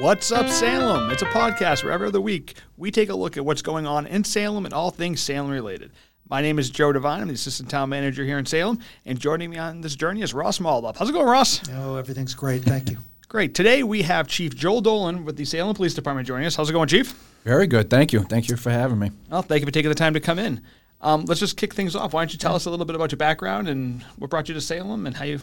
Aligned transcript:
What's 0.00 0.32
Up 0.32 0.48
Salem? 0.48 1.10
It's 1.10 1.20
a 1.20 1.26
podcast 1.26 1.84
where 1.84 1.92
every 1.92 2.08
other 2.08 2.22
week 2.22 2.54
we 2.78 2.90
take 2.90 3.10
a 3.10 3.14
look 3.14 3.36
at 3.36 3.44
what's 3.44 3.60
going 3.60 3.86
on 3.86 4.06
in 4.06 4.24
Salem 4.24 4.64
and 4.64 4.72
all 4.72 4.90
things 4.90 5.20
Salem 5.20 5.50
related. 5.50 5.92
My 6.26 6.40
name 6.40 6.58
is 6.58 6.70
Joe 6.70 6.90
Devine. 6.90 7.20
I'm 7.20 7.28
the 7.28 7.34
assistant 7.34 7.68
town 7.68 7.90
manager 7.90 8.24
here 8.24 8.38
in 8.38 8.46
Salem, 8.46 8.78
and 9.04 9.20
joining 9.20 9.50
me 9.50 9.58
on 9.58 9.82
this 9.82 9.94
journey 9.96 10.22
is 10.22 10.32
Ross 10.32 10.58
Moldoff. 10.58 10.96
How's 10.96 11.10
it 11.10 11.12
going, 11.12 11.26
Ross? 11.26 11.60
Oh, 11.74 11.96
everything's 11.96 12.32
great. 12.32 12.64
Thank 12.64 12.90
you. 12.90 12.96
Great. 13.28 13.54
Today 13.54 13.82
we 13.82 14.00
have 14.02 14.26
Chief 14.26 14.56
Joel 14.56 14.80
Dolan 14.80 15.26
with 15.26 15.36
the 15.36 15.44
Salem 15.44 15.76
Police 15.76 15.92
Department 15.92 16.26
joining 16.26 16.46
us. 16.46 16.56
How's 16.56 16.70
it 16.70 16.72
going, 16.72 16.88
Chief? 16.88 17.12
Very 17.44 17.66
good. 17.66 17.90
Thank 17.90 18.14
you. 18.14 18.22
Thank 18.22 18.48
you 18.48 18.56
for 18.56 18.70
having 18.70 18.98
me. 18.98 19.10
Well, 19.30 19.42
thank 19.42 19.60
you 19.60 19.66
for 19.66 19.70
taking 19.70 19.90
the 19.90 19.94
time 19.94 20.14
to 20.14 20.20
come 20.20 20.38
in. 20.38 20.62
Um, 21.02 21.26
let's 21.26 21.40
just 21.40 21.58
kick 21.58 21.74
things 21.74 21.94
off. 21.94 22.14
Why 22.14 22.22
don't 22.22 22.32
you 22.32 22.38
tell 22.38 22.54
us 22.56 22.64
a 22.64 22.70
little 22.70 22.86
bit 22.86 22.96
about 22.96 23.12
your 23.12 23.18
background 23.18 23.68
and 23.68 24.02
what 24.16 24.30
brought 24.30 24.48
you 24.48 24.54
to 24.54 24.60
Salem 24.62 25.06
and 25.06 25.14
how 25.14 25.26
you 25.26 25.40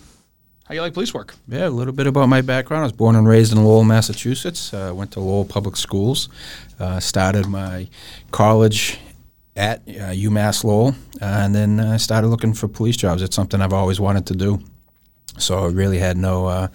how 0.68 0.73
you 0.73 0.81
like 0.81 0.93
police 0.93 1.13
work? 1.13 1.34
Yeah, 1.47 1.68
a 1.68 1.69
little 1.69 1.93
bit 1.93 2.07
about 2.07 2.28
my 2.28 2.42
background. 2.42 2.82
I 2.82 2.83
was 2.83 2.92
born 2.92 3.15
and 3.15 3.25
raised 3.25 3.54
in 3.54 3.64
Lowell, 3.64 3.86
Massachusetts. 3.86 4.73
Uh, 4.73 4.92
went 4.93 5.11
to 5.11 5.21
Lowell 5.21 5.46
Public 5.46 5.78
Schools. 5.78 6.28
Uh, 6.78 7.00
started 7.00 7.47
my 7.47 7.87
college 8.32 9.00
at 9.56 9.79
uh, 9.87 10.11
UMass 10.11 10.65
Lowell, 10.65 10.93
and 11.21 11.56
then 11.56 11.79
I 11.79 11.97
started 11.97 12.28
looking 12.28 12.54
for 12.54 12.68
police 12.68 12.97
jobs. 12.97 13.21
It's 13.21 13.36
something 13.36 13.61
I've 13.61 13.73
always 13.73 14.00
wanted 14.00 14.25
to 14.28 14.36
do. 14.36 14.59
So 15.37 15.65
I 15.65 15.68
really 15.68 16.00
had 16.00 16.18
no, 16.18 16.47
uh, 16.47 16.68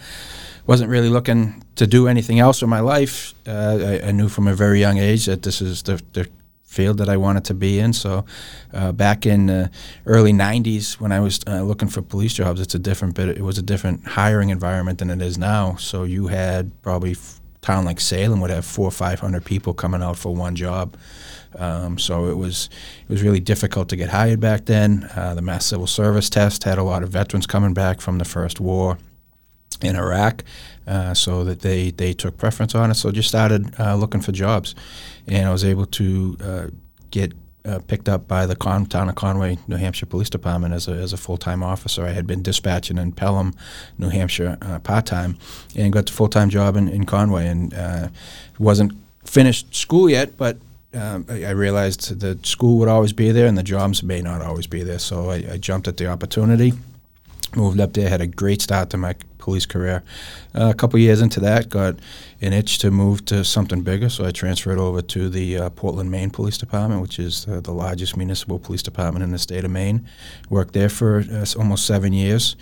wasn't 0.67 0.89
really 0.91 1.11
looking 1.11 1.62
to 1.77 1.87
do 1.87 2.09
anything 2.09 2.39
else 2.39 2.62
in 2.62 2.70
my 2.70 2.81
life. 2.81 3.34
Uh, 3.47 4.01
I, 4.03 4.09
I 4.09 4.11
knew 4.12 4.29
from 4.29 4.48
a 4.48 4.55
very 4.55 4.81
young 4.81 4.97
age 4.97 5.27
that 5.27 5.43
this 5.43 5.61
is 5.61 5.83
the, 5.83 6.01
the 6.15 6.29
field 6.73 6.99
that 6.99 7.09
I 7.09 7.17
wanted 7.17 7.45
to 7.45 7.55
be 7.55 7.79
in. 7.79 7.93
So, 7.93 8.25
uh, 8.73 8.93
back 8.93 9.27
in 9.27 9.47
the 9.47 9.71
early 10.07 10.33
'90s, 10.33 11.01
when 11.01 11.12
I 11.12 11.21
was 11.21 11.41
uh, 11.47 11.62
looking 11.62 11.89
for 11.89 12.03
police 12.03 12.35
jobs, 12.35 12.61
it's 12.61 12.75
a 12.75 12.79
different 12.79 13.15
bit. 13.15 13.29
It 13.29 13.43
was 13.43 13.59
a 13.59 13.62
different 13.62 14.07
hiring 14.07 14.48
environment 14.51 14.98
than 14.98 15.11
it 15.11 15.21
is 15.23 15.39
now. 15.39 15.77
So 15.77 16.05
you 16.05 16.29
had 16.29 16.71
probably 16.83 17.12
f- 17.12 17.41
town 17.61 17.84
like 17.84 18.00
Salem 18.00 18.41
would 18.41 18.50
have 18.50 18.65
four 18.65 18.89
or 18.89 18.93
five 18.93 19.20
hundred 19.20 19.45
people 19.45 19.75
coming 19.75 20.03
out 20.03 20.17
for 20.17 20.34
one 20.34 20.56
job. 20.56 20.97
Um, 21.59 21.98
so 21.98 22.28
it 22.28 22.37
was 22.37 22.70
it 23.03 23.12
was 23.12 23.23
really 23.23 23.41
difficult 23.41 23.89
to 23.91 23.97
get 23.97 24.09
hired 24.09 24.41
back 24.41 24.65
then. 24.65 25.09
Uh, 25.15 25.34
the 25.34 25.43
Mass 25.43 25.67
Civil 25.67 25.87
Service 25.87 26.31
test 26.31 26.65
had 26.65 26.78
a 26.78 26.83
lot 26.83 27.03
of 27.03 27.11
veterans 27.11 27.47
coming 27.47 27.75
back 27.75 28.00
from 28.00 28.19
the 28.19 28.25
first 28.25 28.61
war 28.61 28.98
in 29.83 29.97
Iraq, 29.97 30.44
uh, 30.86 31.14
so 31.14 31.44
that 31.44 31.61
they, 31.61 31.91
they 31.91 32.12
took 32.12 32.36
preference 32.36 32.75
on 32.75 32.91
it. 32.91 32.94
So 32.94 33.11
just 33.11 33.28
started 33.28 33.78
uh, 33.78 33.97
looking 33.97 34.20
for 34.20 34.33
jobs, 34.33 34.75
and 35.27 35.47
I 35.47 35.52
was 35.52 35.64
able 35.64 35.86
to 35.86 36.36
uh, 36.42 36.66
get 37.11 37.33
uh, 37.64 37.78
picked 37.86 38.08
up 38.08 38.27
by 38.27 38.47
the 38.47 38.56
Con- 38.56 38.86
town 38.86 39.08
of 39.08 39.14
Conway, 39.14 39.58
New 39.69 39.77
Hampshire 39.77 40.06
Police 40.06 40.30
Department 40.30 40.75
as 40.75 40.88
a, 40.88 40.92
as 40.92 41.12
a 41.12 41.16
full 41.16 41.36
time 41.36 41.62
officer. 41.62 42.05
I 42.05 42.10
had 42.10 42.27
been 42.27 42.42
dispatching 42.42 42.98
in 42.98 43.12
Pelham, 43.12 43.55
New 43.98 44.08
Hampshire, 44.08 44.58
uh, 44.62 44.78
part 44.80 45.06
time, 45.06 45.38
and 45.77 45.92
got 45.92 46.06
the 46.06 46.12
full 46.12 46.28
time 46.28 46.50
job 46.50 46.77
in, 46.77 46.88
in 46.88 47.06
Conway, 47.06 47.47
and 47.47 47.72
uh, 47.75 48.08
wasn't 48.58 48.92
finished 49.25 49.75
school 49.75 50.08
yet, 50.08 50.36
but. 50.36 50.58
Um, 50.94 51.25
I, 51.27 51.44
I 51.44 51.50
realized 51.53 52.20
that 52.20 52.44
school 52.44 52.77
would 52.78 52.88
always 52.88 53.14
be 53.14 53.33
there 53.33 53.47
and 53.47 53.56
the 53.56 53.62
jobs 53.62 54.03
may 54.03 54.20
not 54.20 54.42
always 54.42 54.66
be 54.66 54.83
there. 54.83 54.98
So 54.98 55.30
I, 55.30 55.36
I 55.53 55.56
jumped 55.56 55.88
at 55.88 55.97
the 55.97 56.06
opportunity 56.06 56.75
moved 57.56 57.81
up 57.81 57.92
there, 57.92 58.08
had 58.08 58.20
a 58.20 58.27
great 58.27 58.62
start 58.62 58.91
to 58.91 58.97
my 58.97 59.14
police 59.39 59.67
career. 59.67 60.03
Uh, 60.55 60.70
a 60.70 60.75
couple 60.75 60.98
years 60.98 61.20
into 61.20 61.41
that, 61.41 61.69
got 61.69 61.97
an 62.41 62.53
itch 62.53 62.78
to 62.78 62.91
move 62.91 63.25
to 63.27 63.44
something 63.44 63.83
bigger, 63.83 64.09
so 64.09 64.25
I 64.25 64.31
transferred 64.31 64.78
over 64.78 65.03
to 65.03 65.28
the 65.28 65.56
uh, 65.56 65.70
Portland, 65.70 66.11
Maine 66.11 66.31
Police 66.31 66.59
Department, 66.59 67.03
which 67.03 67.19
is 67.19 67.47
uh, 67.48 67.61
the 67.61 67.72
largest 67.72 68.17
municipal 68.17 68.59
police 68.59 68.83
department 68.83 69.22
in 69.25 69.33
the 69.33 69.39
state 69.39 69.64
of 69.64 69.70
Maine. 69.70 70.06
Worked 70.48 70.75
there 70.75 70.89
for 70.89 71.25
uh, 71.31 71.44
almost 71.59 71.86
seven 71.86 72.12
years. 72.12 72.56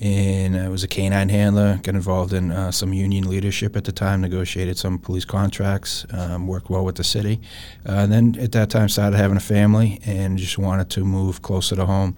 And 0.00 0.56
I 0.56 0.70
was 0.70 0.82
a 0.82 0.88
canine 0.88 1.28
handler, 1.28 1.78
got 1.82 1.94
involved 1.94 2.32
in 2.32 2.50
uh, 2.50 2.70
some 2.70 2.94
union 2.94 3.28
leadership 3.28 3.76
at 3.76 3.84
the 3.84 3.92
time, 3.92 4.22
negotiated 4.22 4.78
some 4.78 4.98
police 4.98 5.26
contracts, 5.26 6.06
um, 6.10 6.46
worked 6.46 6.70
well 6.70 6.86
with 6.86 6.94
the 6.94 7.04
city. 7.04 7.38
Uh, 7.86 7.92
and 7.92 8.12
then 8.12 8.34
at 8.40 8.52
that 8.52 8.70
time 8.70 8.88
started 8.88 9.18
having 9.18 9.36
a 9.36 9.40
family 9.40 10.00
and 10.06 10.38
just 10.38 10.56
wanted 10.56 10.88
to 10.90 11.04
move 11.04 11.42
closer 11.42 11.76
to 11.76 11.84
home. 11.84 12.16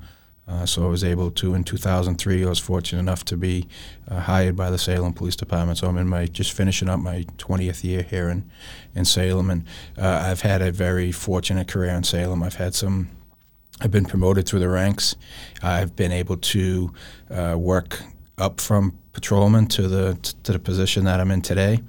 Uh, 0.52 0.66
so 0.66 0.84
I 0.84 0.88
was 0.88 1.02
able 1.02 1.30
to, 1.30 1.54
in 1.54 1.64
2003, 1.64 2.44
I 2.44 2.48
was 2.48 2.58
fortunate 2.58 3.00
enough 3.00 3.24
to 3.26 3.36
be 3.36 3.66
uh, 4.08 4.20
hired 4.20 4.54
by 4.54 4.70
the 4.70 4.76
Salem 4.76 5.14
Police 5.14 5.36
Department. 5.36 5.78
So 5.78 5.88
I'm 5.88 5.96
in 5.96 6.08
my 6.08 6.26
just 6.26 6.52
finishing 6.52 6.90
up 6.90 7.00
my 7.00 7.22
20th 7.38 7.82
year 7.84 8.02
here 8.02 8.28
in, 8.28 8.50
in 8.94 9.06
Salem, 9.06 9.50
and 9.50 9.64
uh, 9.96 10.24
I've 10.26 10.42
had 10.42 10.60
a 10.60 10.70
very 10.70 11.10
fortunate 11.10 11.68
career 11.68 11.92
in 11.92 12.04
Salem. 12.04 12.42
I've 12.42 12.56
had 12.56 12.74
some. 12.74 13.08
I've 13.80 13.90
been 13.90 14.04
promoted 14.04 14.46
through 14.46 14.60
the 14.60 14.68
ranks. 14.68 15.16
I've 15.62 15.96
been 15.96 16.12
able 16.12 16.36
to 16.36 16.92
uh, 17.30 17.56
work 17.58 18.02
up 18.38 18.60
from 18.60 18.98
patrolman 19.12 19.66
to 19.68 19.88
the 19.88 20.18
to 20.42 20.52
the 20.52 20.58
position 20.58 21.04
that 21.04 21.18
I'm 21.18 21.30
in 21.30 21.40
today 21.40 21.80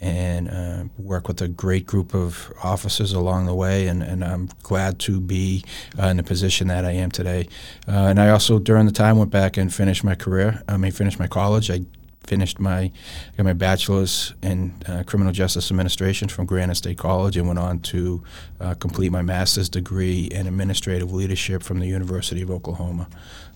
and 0.00 0.48
uh, 0.48 0.84
work 0.98 1.28
with 1.28 1.40
a 1.40 1.48
great 1.48 1.86
group 1.86 2.14
of 2.14 2.52
officers 2.62 3.12
along 3.12 3.46
the 3.46 3.54
way. 3.54 3.86
And, 3.86 4.02
and 4.02 4.24
I'm 4.24 4.48
glad 4.62 4.98
to 5.00 5.20
be 5.20 5.64
uh, 5.98 6.06
in 6.06 6.16
the 6.18 6.22
position 6.22 6.68
that 6.68 6.84
I 6.84 6.92
am 6.92 7.10
today. 7.10 7.48
Uh, 7.88 8.08
and 8.08 8.20
I 8.20 8.30
also, 8.30 8.58
during 8.58 8.86
the 8.86 8.92
time, 8.92 9.18
went 9.18 9.30
back 9.30 9.56
and 9.56 9.72
finished 9.72 10.04
my 10.04 10.14
career. 10.14 10.62
I 10.68 10.76
mean, 10.76 10.92
finished 10.92 11.18
my 11.18 11.26
college. 11.26 11.70
I 11.70 11.80
finished 12.26 12.58
my 12.58 12.90
got 13.36 13.44
my 13.44 13.52
bachelor's 13.52 14.34
in 14.42 14.74
uh, 14.86 15.02
criminal 15.06 15.32
justice 15.32 15.70
administration 15.70 16.28
from 16.28 16.46
Granite 16.46 16.76
State 16.76 16.98
College 16.98 17.36
and 17.36 17.46
went 17.46 17.58
on 17.58 17.80
to 17.80 18.22
uh, 18.60 18.74
complete 18.74 19.10
my 19.10 19.22
master's 19.22 19.68
degree 19.68 20.24
in 20.24 20.46
administrative 20.46 21.12
leadership 21.12 21.62
from 21.62 21.80
the 21.80 21.86
University 21.86 22.42
of 22.42 22.50
Oklahoma. 22.50 23.08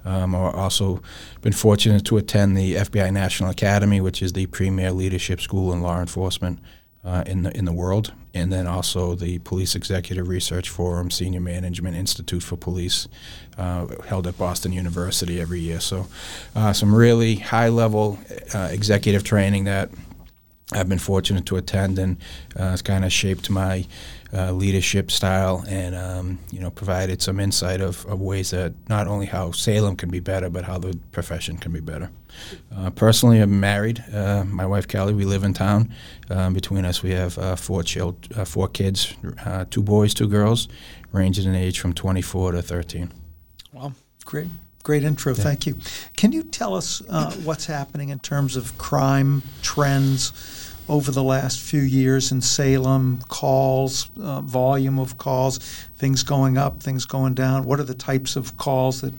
Um, 0.05 0.35
I've 0.35 0.55
also 0.55 1.03
been 1.43 1.53
fortunate 1.53 2.05
to 2.07 2.17
attend 2.17 2.57
the 2.57 2.77
FBI 2.77 3.13
National 3.13 3.51
Academy, 3.51 4.01
which 4.01 4.23
is 4.23 4.33
the 4.33 4.47
premier 4.47 4.93
leadership 4.93 5.41
school 5.41 5.73
in 5.73 5.83
law 5.83 6.01
enforcement 6.01 6.59
uh, 7.05 7.25
in 7.27 7.43
the 7.43 7.57
in 7.57 7.65
the 7.65 7.73
world, 7.73 8.13
and 8.35 8.53
then 8.53 8.67
also 8.67 9.15
the 9.15 9.39
Police 9.41 9.75
Executive 9.75 10.29
Research 10.29 10.69
Forum 10.69 11.11
Senior 11.11 11.41
Management 11.41 11.97
Institute 11.97 12.43
for 12.43 12.57
Police, 12.57 13.09
uh, 13.57 13.87
held 14.07 14.27
at 14.27 14.37
Boston 14.37 14.73
University 14.73 15.41
every 15.41 15.61
year. 15.61 15.81
So, 15.81 16.07
uh, 16.55 16.73
some 16.73 16.95
really 16.95 17.37
high 17.37 17.69
level 17.69 18.19
uh, 18.55 18.69
executive 18.71 19.25
training 19.25 19.65
that 19.65 19.91
I've 20.73 20.89
been 20.89 20.99
fortunate 20.99 21.47
to 21.47 21.57
attend, 21.57 21.99
and 21.99 22.17
uh, 22.59 22.71
it's 22.73 22.83
kind 22.83 23.05
of 23.05 23.13
shaped 23.13 23.51
my 23.51 23.87
uh, 24.33 24.53
leadership 24.53 25.11
style, 25.11 25.65
and 25.67 25.95
um, 25.97 26.39
you 26.53 26.61
know, 26.61 26.71
provided 26.71 27.21
some 27.21 27.41
insight 27.41 27.81
of, 27.81 28.07
of 28.07 28.21
ways 28.21 28.51
that 28.51 28.73
not 28.89 29.09
only 29.09 29.27
how 29.27 29.51
Salem 29.51 29.97
can 29.97 30.11
be 30.11 30.21
better, 30.21 30.49
but 30.49 30.65
how 30.65 30.79
the 30.79 30.97
profession 31.11 31.57
can 31.57 31.73
be 31.73 31.81
better. 31.81 32.11
Uh, 32.75 32.91
personally, 32.91 33.41
I'm 33.41 33.59
married. 33.59 34.05
Uh, 34.13 34.45
my 34.45 34.65
wife 34.65 34.87
Kelly. 34.87 35.13
We 35.13 35.25
live 35.25 35.43
in 35.43 35.55
town. 35.55 35.93
Um, 36.29 36.55
between 36.55 36.85
us, 36.85 37.03
we 37.03 37.11
have 37.11 37.37
uh, 37.39 37.57
four 37.57 37.83
child, 37.83 38.29
uh, 38.37 38.45
four 38.45 38.69
kids, 38.69 39.15
two 39.71 39.83
boys, 39.83 40.15
two 40.15 40.29
girls, 40.29 40.69
ranging 41.11 41.47
in 41.47 41.57
age 41.57 41.81
from 41.81 41.93
24 41.93 42.53
to 42.53 42.63
13. 42.63 43.13
Well, 43.73 43.95
great. 44.25 44.49
Great 44.83 45.05
intro, 45.05 45.35
yeah. 45.35 45.43
thank 45.43 45.67
you. 45.67 45.77
Can 46.17 46.33
you 46.33 46.43
tell 46.43 46.75
us 46.75 47.03
uh, 47.09 47.33
what's 47.45 47.67
happening 47.67 48.09
in 48.09 48.19
terms 48.19 48.57
of 48.57 48.79
crime 48.79 49.43
trends 49.61 50.33
over 50.91 51.13
the 51.13 51.23
last 51.23 51.61
few 51.61 51.81
years 51.81 52.33
in 52.33 52.43
Salem? 52.43 53.21
Calls, 53.29 54.11
uh, 54.21 54.41
volume 54.41 54.99
of 54.99 55.17
calls, 55.17 55.59
things 55.97 56.23
going 56.23 56.59
up, 56.59 56.83
things 56.83 57.05
going 57.05 57.35
down. 57.35 57.65
What 57.65 57.81
are 57.81 57.85
the 57.85 57.95
types 57.95 58.37
of 58.37 58.57
calls 58.57 59.01
that 59.01 59.15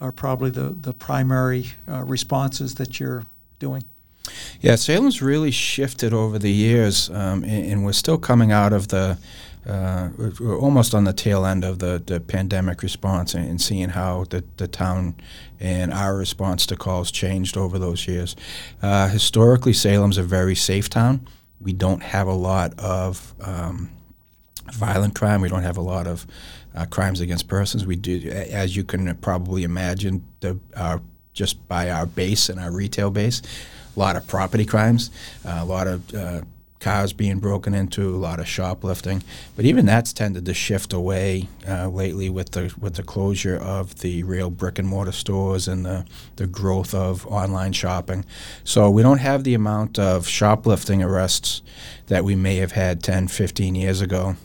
are 0.00 0.12
probably 0.12 0.50
the 0.50 0.74
the 0.80 0.92
primary 0.92 1.72
uh, 1.88 2.02
responses 2.04 2.74
that 2.74 2.98
you're 2.98 3.24
doing? 3.58 3.84
Yeah, 4.60 4.76
Salem's 4.76 5.20
really 5.22 5.50
shifted 5.50 6.12
over 6.12 6.38
the 6.38 6.50
years, 6.50 7.10
um, 7.10 7.44
and, 7.44 7.66
and, 7.66 7.84
we're 7.84 7.92
still 7.92 8.16
coming 8.16 8.52
out 8.52 8.72
of 8.72 8.88
the 8.88 9.18
uh, 9.66 10.10
we're 10.18 10.58
almost 10.58 10.94
on 10.94 11.04
the 11.04 11.12
tail 11.12 11.46
end 11.46 11.64
of 11.64 11.78
the, 11.78 12.02
the 12.04 12.20
pandemic 12.20 12.82
response 12.82 13.34
and, 13.34 13.48
and, 13.48 13.60
seeing 13.60 13.88
how 13.88 14.24
the, 14.24 14.44
the 14.58 14.68
town 14.68 15.14
and 15.58 15.92
our 15.92 16.16
response 16.16 16.66
to 16.66 16.76
calls 16.76 17.10
changed 17.10 17.56
over 17.56 17.78
those 17.78 18.06
years. 18.06 18.36
Uh, 18.82 19.08
historically, 19.08 19.72
Salem's 19.72 20.18
a 20.18 20.22
very 20.22 20.54
safe 20.54 20.90
town. 20.90 21.26
We 21.60 21.72
don't 21.72 22.02
have 22.02 22.26
a 22.26 22.34
lot 22.34 22.78
of 22.78 23.34
um, 23.40 23.90
violent 24.72 25.14
crime. 25.14 25.40
We 25.40 25.48
don't 25.48 25.62
have 25.62 25.78
a 25.78 25.82
lot 25.82 26.06
of 26.06 26.26
uh, 26.74 26.84
crimes 26.86 27.20
against 27.20 27.48
persons. 27.48 27.86
We 27.86 27.96
do, 27.96 28.28
as 28.30 28.76
you 28.76 28.84
can 28.84 29.14
probably 29.16 29.62
imagine, 29.62 30.24
the, 30.40 30.58
just 31.32 31.66
by 31.68 31.90
our 31.90 32.06
base 32.06 32.48
and 32.48 32.60
our 32.60 32.70
retail 32.70 33.10
base, 33.10 33.40
a 33.96 33.98
lot 33.98 34.16
of 34.16 34.26
property 34.26 34.64
crimes, 34.64 35.10
a 35.44 35.64
lot 35.64 35.86
of 35.86 36.14
uh, 36.14 36.42
cars 36.84 37.14
being 37.14 37.38
broken 37.38 37.72
into, 37.72 38.14
a 38.14 38.16
lot 38.16 38.38
of 38.38 38.46
shoplifting. 38.46 39.22
But 39.56 39.64
even 39.64 39.86
that's 39.86 40.12
tended 40.12 40.44
to 40.44 40.52
shift 40.52 40.92
away 40.92 41.48
uh, 41.66 41.88
lately 41.88 42.28
with 42.28 42.50
the 42.50 42.74
with 42.78 42.96
the 42.96 43.02
closure 43.02 43.56
of 43.56 44.00
the 44.00 44.22
real 44.22 44.50
brick 44.50 44.78
and 44.78 44.86
mortar 44.86 45.12
stores 45.12 45.66
and 45.66 45.86
the, 45.86 46.04
the 46.36 46.46
growth 46.46 46.94
of 46.94 47.26
online 47.26 47.72
shopping. 47.72 48.26
So 48.64 48.90
we 48.90 49.02
don't 49.02 49.18
have 49.18 49.44
the 49.44 49.54
amount 49.54 49.98
of 49.98 50.28
shoplifting 50.28 51.02
arrests 51.02 51.62
that 52.08 52.22
we 52.22 52.36
may 52.36 52.56
have 52.56 52.72
had 52.72 53.02
10, 53.02 53.28
15 53.28 53.74
years 53.74 54.02
ago. 54.02 54.36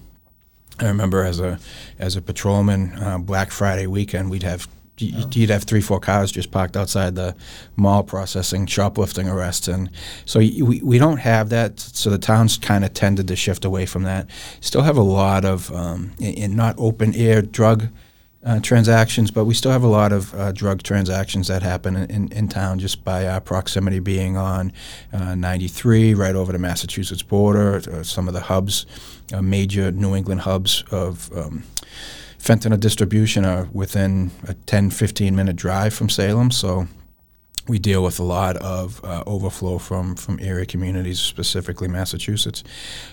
I 0.80 0.88
remember 0.88 1.24
as 1.24 1.42
a 1.42 1.60
as 2.00 2.16
a 2.16 2.22
patrolman, 2.22 2.94
uh, 2.98 3.18
Black 3.18 3.52
Friday 3.52 3.86
weekend, 3.86 4.32
we'd 4.32 4.44
have 4.44 4.70
you'd 5.00 5.50
have 5.50 5.64
three, 5.64 5.82
four 5.82 6.00
cars 6.00 6.32
just 6.32 6.52
parked 6.52 6.76
outside 6.78 7.16
the 7.16 7.36
mall 7.76 8.04
processing 8.04 8.66
shoplifting 8.66 9.28
arrests, 9.28 9.68
and 9.68 9.90
so 10.26 10.40
we 10.40 10.82
we 10.84 10.98
don't 10.98 11.18
have 11.18 11.50
that. 11.50 11.80
So 11.80 12.10
the 12.10 12.18
town's 12.18 12.58
kind 12.58 12.84
of 12.84 12.94
tended 12.94 13.28
to 13.28 13.36
shift 13.36 13.66
away 13.66 13.86
from 13.86 14.04
that. 14.04 14.30
Still 14.62 14.82
have 14.82 14.98
a 14.98 15.04
lot 15.04 15.46
of 15.46 15.72
um, 15.74 16.12
in, 16.20 16.56
not 16.56 16.76
open 16.78 17.14
air 17.16 17.42
drug. 17.42 17.88
Uh, 18.42 18.58
transactions, 18.62 19.32
but 19.32 19.44
we 19.44 19.54
still 19.54 19.70
have 19.70 19.84
a 19.84 19.88
lot 19.88 20.14
of 20.14 20.34
uh, 20.34 20.54
drug 20.54 20.82
transactions 20.82 21.50
that 21.50 21.62
happen 21.62 21.98
in, 21.98 22.10
in, 22.10 22.32
in, 22.32 22.48
town 22.48 22.80
just 22.80 23.04
by 23.04 23.28
our 23.28 23.42
proximity 23.42 24.00
being 24.00 24.38
on 24.38 24.72
uh, 25.12 25.36
93, 25.36 26.14
right 26.14 26.38
over 26.38 26.54
the 26.54 26.58
Massachusetts 26.58 27.22
border, 27.22 27.82
uh, 27.92 28.02
some 28.02 28.30
of 28.30 28.34
the 28.34 28.40
hubs, 28.40 28.86
uh, 29.34 29.42
major 29.42 29.92
New 29.92 30.16
England 30.16 30.40
hubs 30.40 30.86
of 30.90 31.30
um, 31.38 31.64
fentanyl 32.40 32.80
distribution 32.80 33.46
are 33.46 33.68
within 33.72 34.32
a 34.48 34.54
10, 34.54 34.90
15 34.90 35.36
minute 35.36 35.56
drive 35.56 35.94
from 35.94 36.10
Salem. 36.10 36.52
So 36.52 36.88
we 37.68 37.78
deal 37.78 38.04
with 38.04 38.20
a 38.20 38.24
lot 38.24 38.58
of 38.58 39.04
uh, 39.04 39.24
overflow 39.28 39.78
from, 39.78 40.16
from 40.16 40.40
area 40.42 40.66
communities, 40.66 41.20
specifically 41.20 41.88
Massachusetts. 41.88 42.64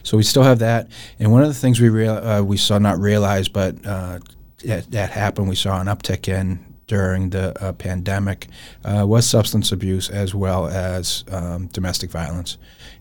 So 0.03 0.17
we 0.17 0.23
still 0.23 0.43
have 0.43 0.61
that. 0.61 0.89
And 1.19 1.31
one 1.31 1.43
of 1.43 1.49
the 1.49 1.55
things 1.55 1.81
we 1.81 1.91
real, 1.91 2.15
uh, 2.15 2.43
we 2.43 2.57
saw 2.57 2.79
not 2.79 2.99
realize, 2.99 3.49
but 3.49 3.85
uh, 3.85 4.21
that, 4.65 4.91
that 4.91 5.11
happened, 5.11 5.49
we 5.49 5.57
saw 5.57 5.81
an 5.81 5.87
uptick 5.87 6.29
in 6.29 6.65
during 6.87 7.31
the 7.31 7.63
uh, 7.63 7.73
pandemic 7.73 8.47
uh, 8.85 9.05
was 9.07 9.27
substance 9.27 9.73
abuse 9.73 10.09
as 10.09 10.35
well 10.35 10.69
as 10.69 11.25
um, 11.31 11.67
domestic 11.67 12.11
violence. 12.11 12.57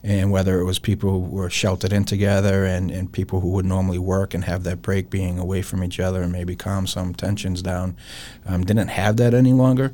And 0.06 0.31
whether 0.31 0.60
it 0.60 0.66
was 0.66 0.78
people 0.78 1.10
who 1.10 1.19
were 1.19 1.50
sheltered 1.50 1.92
in 1.92 2.06
together 2.06 2.63
and, 2.63 2.92
and 2.92 3.12
people 3.12 3.42
who 3.42 3.50
would 3.50 3.66
normally 3.66 3.98
work 3.98 4.36
and 4.36 4.44
have 4.44 4.63
that 4.63 4.84
break 4.84 5.10
being 5.10 5.40
away 5.40 5.63
from 5.63 5.84
each 5.84 6.00
other 6.00 6.22
and 6.22 6.31
maybe 6.31 6.56
calm 6.56 6.86
some 6.86 7.16
tensions 7.16 7.63
down, 7.63 7.98
um, 8.46 8.63
didn't 8.63 8.90
have 8.90 9.18
that 9.18 9.34
any 9.34 9.52
longer. 9.52 9.94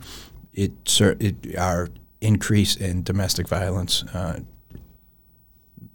It, 0.53 0.73
it 0.99 1.57
our 1.57 1.87
increase 2.19 2.75
in 2.75 3.03
domestic 3.03 3.47
violence 3.47 4.03
uh, 4.13 4.41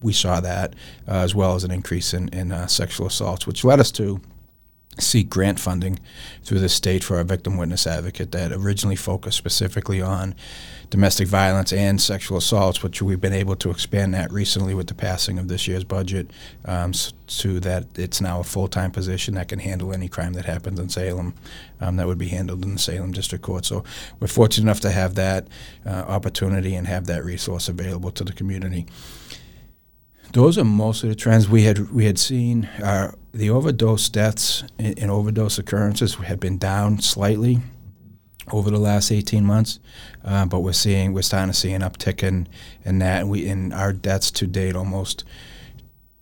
we 0.00 0.12
saw 0.12 0.40
that 0.40 0.74
uh, 1.08 1.12
as 1.12 1.34
well 1.34 1.54
as 1.54 1.64
an 1.64 1.70
increase 1.70 2.14
in, 2.14 2.28
in 2.28 2.52
uh, 2.52 2.66
sexual 2.66 3.06
assaults, 3.06 3.46
which 3.46 3.64
led 3.64 3.80
us 3.80 3.90
to 3.92 4.20
seek 4.98 5.28
grant 5.28 5.60
funding 5.60 5.98
through 6.43 6.58
the 6.58 6.69
state 6.69 7.04
for 7.04 7.16
our 7.16 7.25
victim 7.25 7.56
witness 7.56 7.87
advocate 7.87 8.32
that 8.32 8.52
originally 8.52 8.96
focused 8.96 9.37
specifically 9.37 10.00
on 10.00 10.34
domestic 10.88 11.26
violence 11.26 11.72
and 11.72 12.00
sexual 12.00 12.38
assaults, 12.38 12.82
which 12.82 13.02
we've 13.02 13.20
been 13.20 13.32
able 13.32 13.56
to 13.56 13.70
expand 13.70 14.14
that 14.14 14.32
recently 14.32 14.75
with 14.75 14.87
the 14.87 14.94
passing 14.94 15.38
of 15.38 15.48
this 15.48 15.66
year's 15.66 15.84
budget 15.84 16.31
um, 16.64 16.93
so 16.94 17.58
that 17.58 17.87
it's 17.96 18.20
now 18.20 18.40
a 18.40 18.44
full-time 18.44 18.90
position 18.90 19.34
that 19.34 19.48
can 19.48 19.58
handle 19.58 19.93
any 19.93 20.08
crime 20.08 20.32
that 20.32 20.44
happens 20.44 20.78
in 20.78 20.88
Salem 20.88 21.34
um, 21.81 21.96
that 21.96 22.06
would 22.06 22.19
be 22.19 22.28
handled 22.28 22.64
in 22.64 22.75
the 22.75 22.78
Salem 22.78 23.12
District 23.12 23.42
Court. 23.44 23.64
So 23.64 23.84
we're 24.20 24.28
fortunate 24.28 24.62
enough 24.64 24.81
to 24.81 24.90
have 24.90 25.16
that 25.16 25.49
uh, 25.84 25.90
opportunity 25.90 26.75
and 26.75 26.87
have 26.87 27.06
that 27.06 27.25
resource 27.25 27.69
available 27.69 28.12
to 28.12 28.25
the 28.25 28.32
community. 28.32 28.87
Those 30.32 30.58
are 30.58 30.64
most 30.64 31.02
of 31.02 31.08
the 31.08 31.14
trends 31.14 31.49
we 31.49 31.62
had 31.62 31.90
we 31.92 32.04
had 32.04 32.19
seen. 32.19 32.64
Uh, 32.82 33.12
the 33.36 33.50
overdose 33.50 34.08
deaths 34.08 34.64
and, 34.78 34.98
and 34.98 35.10
overdose 35.10 35.58
occurrences 35.58 36.14
had 36.14 36.40
been 36.40 36.58
down 36.58 37.00
slightly 37.00 37.60
over 38.52 38.70
the 38.70 38.78
last 38.78 39.10
18 39.10 39.44
months, 39.44 39.78
uh, 40.24 40.46
but 40.46 40.60
we're 40.60 40.72
seeing 40.72 41.12
we're 41.12 41.22
starting 41.22 41.52
to 41.52 41.58
see 41.58 41.72
an 41.72 41.82
uptick 41.82 42.22
in 42.22 42.48
in 42.84 42.98
that. 43.00 43.26
We 43.26 43.46
in 43.46 43.72
our 43.72 43.92
deaths 43.92 44.30
to 44.32 44.46
date 44.46 44.76
almost 44.76 45.24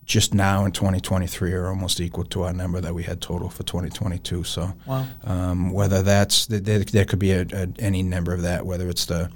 just 0.05 0.35
now 0.35 0.65
in 0.65 0.73
2023 0.73 1.53
are 1.53 1.69
almost 1.69 1.99
equal 2.01 2.25
to 2.25 2.43
our 2.43 2.53
number 2.53 2.81
that 2.81 2.95
we 2.95 3.03
had 3.03 3.21
total 3.21 3.49
for 3.49 3.63
2022. 3.63 4.45
So, 4.45 4.75
wow. 4.87 5.07
um, 5.25 5.71
whether 5.73 6.03
that's 6.03 6.47
there, 6.47 6.81
there 6.81 7.05
could 7.05 7.19
be 7.19 7.33
a, 7.33 7.47
a, 7.53 7.69
any 7.79 8.03
number 8.03 8.35
of 8.35 8.43
that, 8.43 8.67
whether 8.67 8.89
it's 8.89 9.07
the 9.07 9.31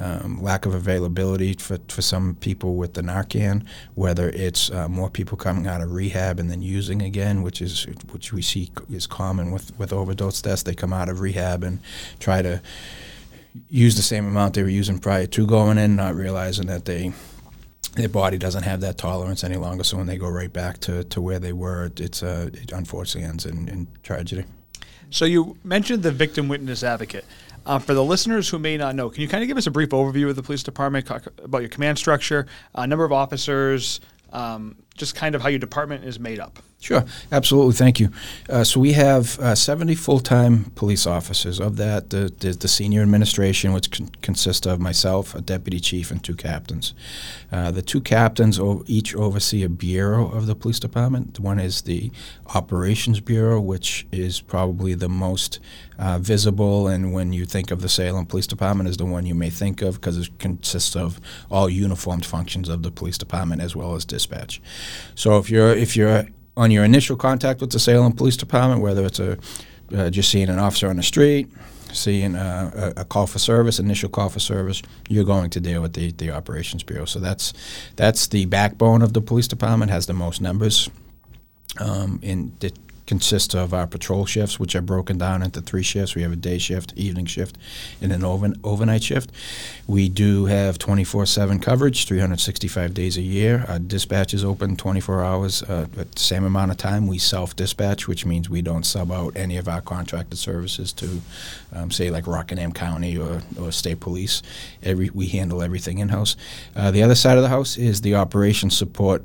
um, 0.00 0.42
lack 0.42 0.64
of 0.64 0.74
availability 0.74 1.54
for, 1.54 1.78
for 1.88 2.00
some 2.00 2.36
people 2.36 2.76
with 2.76 2.94
the 2.94 3.02
Narcan, 3.02 3.66
whether 3.94 4.30
it's 4.30 4.70
uh, 4.70 4.88
more 4.88 5.10
people 5.10 5.36
coming 5.36 5.66
out 5.66 5.82
of 5.82 5.92
rehab 5.92 6.40
and 6.40 6.50
then 6.50 6.62
using 6.62 7.02
again, 7.02 7.42
which 7.42 7.60
is 7.60 7.86
which 8.10 8.32
we 8.32 8.40
see 8.40 8.70
is 8.90 9.06
common 9.06 9.50
with 9.50 9.78
with 9.78 9.92
overdose 9.92 10.40
deaths. 10.40 10.62
They 10.62 10.74
come 10.74 10.92
out 10.92 11.08
of 11.10 11.20
rehab 11.20 11.62
and 11.62 11.80
try 12.18 12.40
to 12.40 12.62
use 13.68 13.96
the 13.96 14.02
same 14.02 14.26
amount 14.26 14.54
they 14.54 14.62
were 14.62 14.68
using 14.68 14.98
prior 14.98 15.26
to 15.26 15.46
going 15.46 15.78
in, 15.78 15.96
not 15.96 16.14
realizing 16.14 16.66
that 16.66 16.86
they 16.86 17.12
their 17.94 18.08
body 18.08 18.38
doesn't 18.38 18.64
have 18.64 18.80
that 18.80 18.98
tolerance 18.98 19.44
any 19.44 19.56
longer. 19.56 19.84
So 19.84 19.96
when 19.96 20.06
they 20.06 20.18
go 20.18 20.28
right 20.28 20.52
back 20.52 20.78
to, 20.80 21.04
to 21.04 21.20
where 21.20 21.38
they 21.38 21.52
were, 21.52 21.90
it's 21.96 22.22
uh, 22.22 22.50
it 22.52 22.72
unfortunately 22.72 23.28
ends 23.28 23.46
in, 23.46 23.68
in 23.68 23.86
tragedy. 24.02 24.44
So 25.10 25.24
you 25.24 25.56
mentioned 25.62 26.02
the 26.02 26.10
victim 26.10 26.48
witness 26.48 26.82
advocate. 26.82 27.24
Uh, 27.66 27.78
for 27.78 27.94
the 27.94 28.04
listeners 28.04 28.48
who 28.48 28.58
may 28.58 28.76
not 28.76 28.94
know, 28.94 29.08
can 29.08 29.22
you 29.22 29.28
kind 29.28 29.42
of 29.42 29.48
give 29.48 29.56
us 29.56 29.66
a 29.66 29.70
brief 29.70 29.90
overview 29.90 30.28
of 30.28 30.36
the 30.36 30.42
police 30.42 30.62
department, 30.62 31.08
about 31.42 31.60
your 31.60 31.70
command 31.70 31.96
structure, 31.96 32.46
uh, 32.74 32.84
number 32.84 33.04
of 33.04 33.12
officers, 33.12 34.00
um, 34.32 34.76
just 34.96 35.14
kind 35.14 35.34
of 35.34 35.40
how 35.40 35.48
your 35.48 35.58
department 35.58 36.04
is 36.04 36.20
made 36.20 36.40
up? 36.40 36.58
Sure, 36.84 37.02
absolutely. 37.32 37.72
Thank 37.72 37.98
you. 37.98 38.10
Uh, 38.46 38.62
so 38.62 38.78
we 38.78 38.92
have 38.92 39.38
uh, 39.40 39.54
70 39.54 39.94
full-time 39.94 40.64
police 40.74 41.06
officers. 41.06 41.58
Of 41.58 41.78
that, 41.78 42.10
the, 42.10 42.30
the, 42.40 42.50
the 42.52 42.68
senior 42.68 43.00
administration, 43.00 43.72
which 43.72 43.90
con- 43.90 44.10
consists 44.20 44.66
of 44.66 44.80
myself, 44.80 45.34
a 45.34 45.40
deputy 45.40 45.80
chief, 45.80 46.10
and 46.10 46.22
two 46.22 46.34
captains. 46.34 46.92
Uh, 47.50 47.70
the 47.70 47.80
two 47.80 48.02
captains 48.02 48.60
o- 48.60 48.84
each 48.86 49.16
oversee 49.16 49.62
a 49.62 49.68
bureau 49.70 50.30
of 50.30 50.44
the 50.46 50.54
police 50.54 50.78
department. 50.78 51.40
One 51.40 51.58
is 51.58 51.80
the 51.80 52.10
operations 52.54 53.18
bureau, 53.20 53.62
which 53.62 54.06
is 54.12 54.42
probably 54.42 54.92
the 54.92 55.08
most 55.08 55.60
uh, 55.98 56.18
visible, 56.18 56.86
and 56.86 57.14
when 57.14 57.32
you 57.32 57.46
think 57.46 57.70
of 57.70 57.80
the 57.80 57.88
Salem 57.88 58.26
Police 58.26 58.46
Department, 58.46 58.90
is 58.90 58.98
the 58.98 59.06
one 59.06 59.24
you 59.24 59.34
may 59.34 59.48
think 59.48 59.80
of 59.80 60.02
because 60.02 60.18
it 60.18 60.38
consists 60.38 60.94
of 60.94 61.18
all 61.50 61.70
uniformed 61.70 62.26
functions 62.26 62.68
of 62.68 62.82
the 62.82 62.90
police 62.90 63.16
department 63.16 63.62
as 63.62 63.74
well 63.74 63.94
as 63.94 64.04
dispatch. 64.04 64.60
So 65.14 65.38
if 65.38 65.48
you're 65.48 65.74
if 65.74 65.96
you're 65.96 66.26
on 66.56 66.70
your 66.70 66.84
initial 66.84 67.16
contact 67.16 67.60
with 67.60 67.70
the 67.70 67.78
Salem 67.78 68.12
Police 68.12 68.36
Department, 68.36 68.80
whether 68.80 69.04
it's 69.04 69.18
a 69.18 69.38
uh, 69.94 70.10
just 70.10 70.30
seeing 70.30 70.48
an 70.48 70.58
officer 70.58 70.88
on 70.88 70.96
the 70.96 71.02
street, 71.02 71.48
seeing 71.92 72.34
a, 72.34 72.92
a, 72.96 73.04
call 73.04 73.26
for 73.26 73.38
service, 73.38 73.78
initial 73.78 74.08
call 74.08 74.28
for 74.28 74.40
service, 74.40 74.82
you're 75.08 75.24
going 75.24 75.50
to 75.50 75.60
deal 75.60 75.82
with 75.82 75.92
the, 75.92 76.10
the 76.12 76.30
operations 76.30 76.82
bureau. 76.82 77.04
So 77.04 77.20
that's 77.20 77.52
that's 77.96 78.26
the 78.28 78.46
backbone 78.46 79.02
of 79.02 79.12
the 79.12 79.20
police 79.20 79.48
department. 79.48 79.90
Has 79.90 80.06
the 80.06 80.14
most 80.14 80.40
numbers. 80.40 80.90
Um, 81.80 82.20
in 82.22 82.52
the 82.60 82.72
consists 83.06 83.54
of 83.54 83.74
our 83.74 83.86
patrol 83.86 84.26
shifts, 84.26 84.58
which 84.58 84.74
are 84.74 84.80
broken 84.80 85.18
down 85.18 85.42
into 85.42 85.60
three 85.60 85.82
shifts. 85.82 86.14
We 86.14 86.22
have 86.22 86.32
a 86.32 86.36
day 86.36 86.58
shift, 86.58 86.92
evening 86.96 87.26
shift, 87.26 87.58
and 88.00 88.12
an 88.12 88.24
over, 88.24 88.52
overnight 88.62 89.02
shift. 89.02 89.30
We 89.86 90.08
do 90.08 90.46
have 90.46 90.78
24 90.78 91.26
7 91.26 91.58
coverage, 91.60 92.06
365 92.06 92.94
days 92.94 93.16
a 93.16 93.22
year. 93.22 93.64
Our 93.68 93.78
dispatch 93.78 94.32
is 94.32 94.44
open 94.44 94.76
24 94.76 95.22
hours 95.22 95.62
uh, 95.62 95.86
at 95.98 96.12
the 96.12 96.20
same 96.20 96.44
amount 96.44 96.70
of 96.70 96.76
time. 96.76 97.06
We 97.06 97.18
self 97.18 97.54
dispatch, 97.54 98.08
which 98.08 98.24
means 98.24 98.48
we 98.48 98.62
don't 98.62 98.84
sub 98.84 99.12
out 99.12 99.36
any 99.36 99.56
of 99.56 99.68
our 99.68 99.80
contracted 99.80 100.38
services 100.38 100.92
to, 100.94 101.20
um, 101.72 101.90
say, 101.90 102.10
like 102.10 102.26
Rockingham 102.26 102.72
County 102.72 103.18
or, 103.18 103.42
or 103.60 103.72
state 103.72 104.00
police. 104.00 104.42
Every, 104.82 105.10
we 105.10 105.28
handle 105.28 105.62
everything 105.62 105.98
in 105.98 106.08
house. 106.08 106.36
Uh, 106.74 106.90
the 106.90 107.02
other 107.02 107.14
side 107.14 107.36
of 107.36 107.42
the 107.42 107.48
house 107.48 107.76
is 107.76 108.00
the 108.00 108.14
operations 108.14 108.76
support 108.76 109.24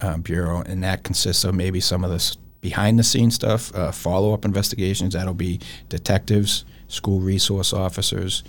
uh, 0.00 0.18
bureau, 0.18 0.60
and 0.62 0.82
that 0.84 1.02
consists 1.02 1.44
of 1.44 1.54
maybe 1.54 1.80
some 1.80 2.04
of 2.04 2.10
the 2.10 2.36
behind 2.64 2.98
the 2.98 3.04
scenes 3.04 3.34
stuff, 3.34 3.74
uh, 3.76 3.92
follow 3.92 4.32
up 4.32 4.46
investigations. 4.46 5.12
That'll 5.12 5.34
be 5.34 5.60
detectives, 5.90 6.64
school 6.88 7.20
resource 7.20 7.74
officers, 7.74 8.42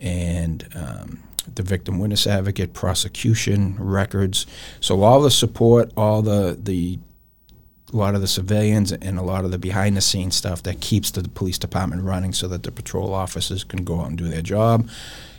and 0.00 0.66
um, 0.74 1.22
the 1.54 1.62
victim 1.62 1.98
witness 1.98 2.26
advocate, 2.26 2.72
prosecution 2.72 3.76
records. 3.78 4.46
So 4.80 5.02
all 5.02 5.20
the 5.20 5.30
support, 5.30 5.92
all 5.94 6.22
the 6.22 6.58
the 6.58 6.98
a 7.92 7.96
lot 7.96 8.14
of 8.14 8.22
the 8.22 8.28
civilians 8.28 8.92
and 8.92 9.18
a 9.18 9.22
lot 9.22 9.44
of 9.44 9.50
the 9.50 9.58
behind 9.58 9.94
the 9.94 10.00
scenes 10.00 10.36
stuff 10.36 10.62
that 10.62 10.80
keeps 10.80 11.10
the 11.10 11.28
police 11.28 11.58
department 11.58 12.02
running 12.02 12.32
so 12.32 12.48
that 12.48 12.62
the 12.62 12.72
patrol 12.72 13.12
officers 13.12 13.62
can 13.62 13.84
go 13.84 14.00
out 14.00 14.06
and 14.06 14.16
do 14.16 14.28
their 14.28 14.40
job 14.40 14.88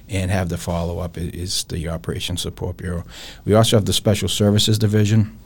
and 0.10 0.30
have 0.30 0.50
the 0.50 0.58
follow 0.58 1.00
up 1.00 1.18
is 1.18 1.64
the 1.66 1.88
Operations 1.88 2.42
Support 2.42 2.78
Bureau. 2.78 3.04
We 3.46 3.56
also 3.56 3.78
have 3.78 3.86
the 3.86 3.94
Special 3.94 4.28
Services 4.28 4.78
Division 4.78 5.40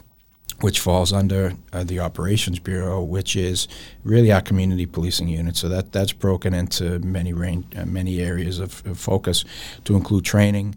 which 0.60 0.80
falls 0.80 1.12
under 1.12 1.52
uh, 1.72 1.84
the 1.84 2.00
Operations 2.00 2.58
Bureau, 2.58 3.02
which 3.02 3.36
is 3.36 3.68
really 4.04 4.32
our 4.32 4.40
community 4.40 4.86
policing 4.86 5.28
unit. 5.28 5.56
So 5.56 5.68
that 5.68 5.92
that's 5.92 6.12
broken 6.12 6.54
into 6.54 6.98
many 7.00 7.32
range, 7.32 7.66
uh, 7.76 7.84
many 7.84 8.20
areas 8.20 8.58
of, 8.58 8.84
of, 8.86 8.98
focus, 8.98 9.44
to 9.84 9.96
include 9.96 10.24
training, 10.24 10.74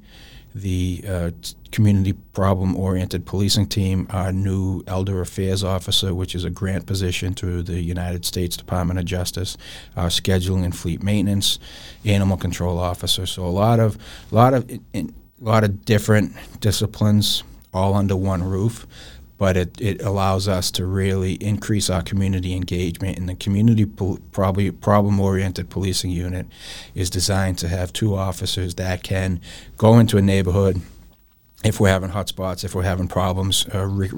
the 0.54 1.04
uh, 1.08 1.32
community 1.72 2.14
problem-oriented 2.34 3.26
policing 3.26 3.68
team, 3.68 4.08
our 4.10 4.34
new 4.34 4.84
elder 4.88 5.22
affairs 5.22 5.64
officer, 5.64 6.14
which 6.14 6.36
is 6.36 6.44
a 6.44 6.50
grant 6.50 6.86
position 6.86 7.34
through 7.34 7.64
the 7.64 7.80
United 7.82 8.26
States 8.26 8.58
Department 8.58 9.00
of 9.00 9.06
Justice, 9.06 9.56
our 9.96 10.08
scheduling 10.08 10.66
and 10.66 10.76
fleet 10.76 11.02
maintenance, 11.02 11.60
animal 12.04 12.36
control 12.36 12.80
officer. 12.80 13.26
So 13.26 13.46
a 13.46 13.48
lot 13.48 13.80
of 13.80 13.98
lot 14.32 14.54
of 14.54 14.70
in, 14.94 15.14
a 15.42 15.46
lot 15.46 15.64
of 15.64 15.86
different 15.86 16.34
disciplines 16.60 17.44
all 17.74 17.94
under 17.94 18.16
one 18.16 18.44
roof 18.44 18.86
but 19.40 19.58
it, 19.58 19.82
it 19.82 20.02
allows 20.04 20.48
us 20.48 20.70
to 20.70 20.86
really 20.86 21.34
increase 21.36 21.90
our 21.90 22.04
community 22.04 22.54
engagement. 22.54 23.18
And 23.18 23.28
the 23.28 23.36
community 23.36 23.86
pol- 23.86 24.20
probably 24.32 24.70
problem 24.70 25.20
oriented 25.20 25.70
policing 25.70 26.12
unit 26.12 26.46
is 26.94 27.10
designed 27.10 27.58
to 27.60 27.70
have 27.70 27.92
two 27.92 28.16
officers 28.16 28.76
that 28.76 29.02
can 29.02 29.42
go 29.78 29.98
into 29.98 30.18
a 30.18 30.22
neighborhood 30.22 30.82
if 31.64 31.80
we're 31.80 31.90
having 31.90 32.12
hotspots, 32.12 32.64
if 32.64 32.74
we're 32.74 32.84
having 32.84 33.08
problems, 33.08 33.66
uh, 33.74 33.86
re- 33.86 34.10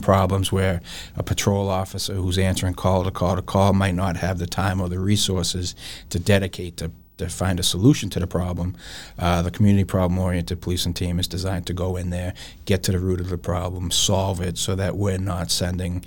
problems 0.00 0.52
where 0.52 0.80
a 1.16 1.22
patrol 1.22 1.68
officer 1.68 2.14
who's 2.14 2.38
answering 2.38 2.74
call 2.74 3.02
to 3.04 3.10
call 3.10 3.34
to 3.36 3.42
call 3.42 3.72
might 3.72 3.94
not 3.94 4.16
have 4.18 4.38
the 4.38 4.46
time 4.46 4.80
or 4.80 4.88
the 4.88 5.00
resources 5.00 5.74
to 6.10 6.20
dedicate 6.20 6.76
to, 6.76 6.92
to 7.20 7.28
find 7.28 7.60
a 7.60 7.62
solution 7.62 8.10
to 8.10 8.20
the 8.20 8.26
problem, 8.26 8.76
uh, 9.18 9.42
the 9.42 9.50
community 9.50 9.84
problem 9.84 10.18
oriented 10.18 10.60
policing 10.60 10.94
team 10.94 11.18
is 11.18 11.28
designed 11.28 11.66
to 11.66 11.74
go 11.74 11.96
in 11.96 12.10
there, 12.10 12.34
get 12.64 12.82
to 12.82 12.92
the 12.92 12.98
root 12.98 13.20
of 13.20 13.28
the 13.28 13.38
problem, 13.38 13.90
solve 13.90 14.40
it 14.40 14.58
so 14.58 14.74
that 14.74 14.96
we're 14.96 15.18
not 15.18 15.50
sending 15.50 16.04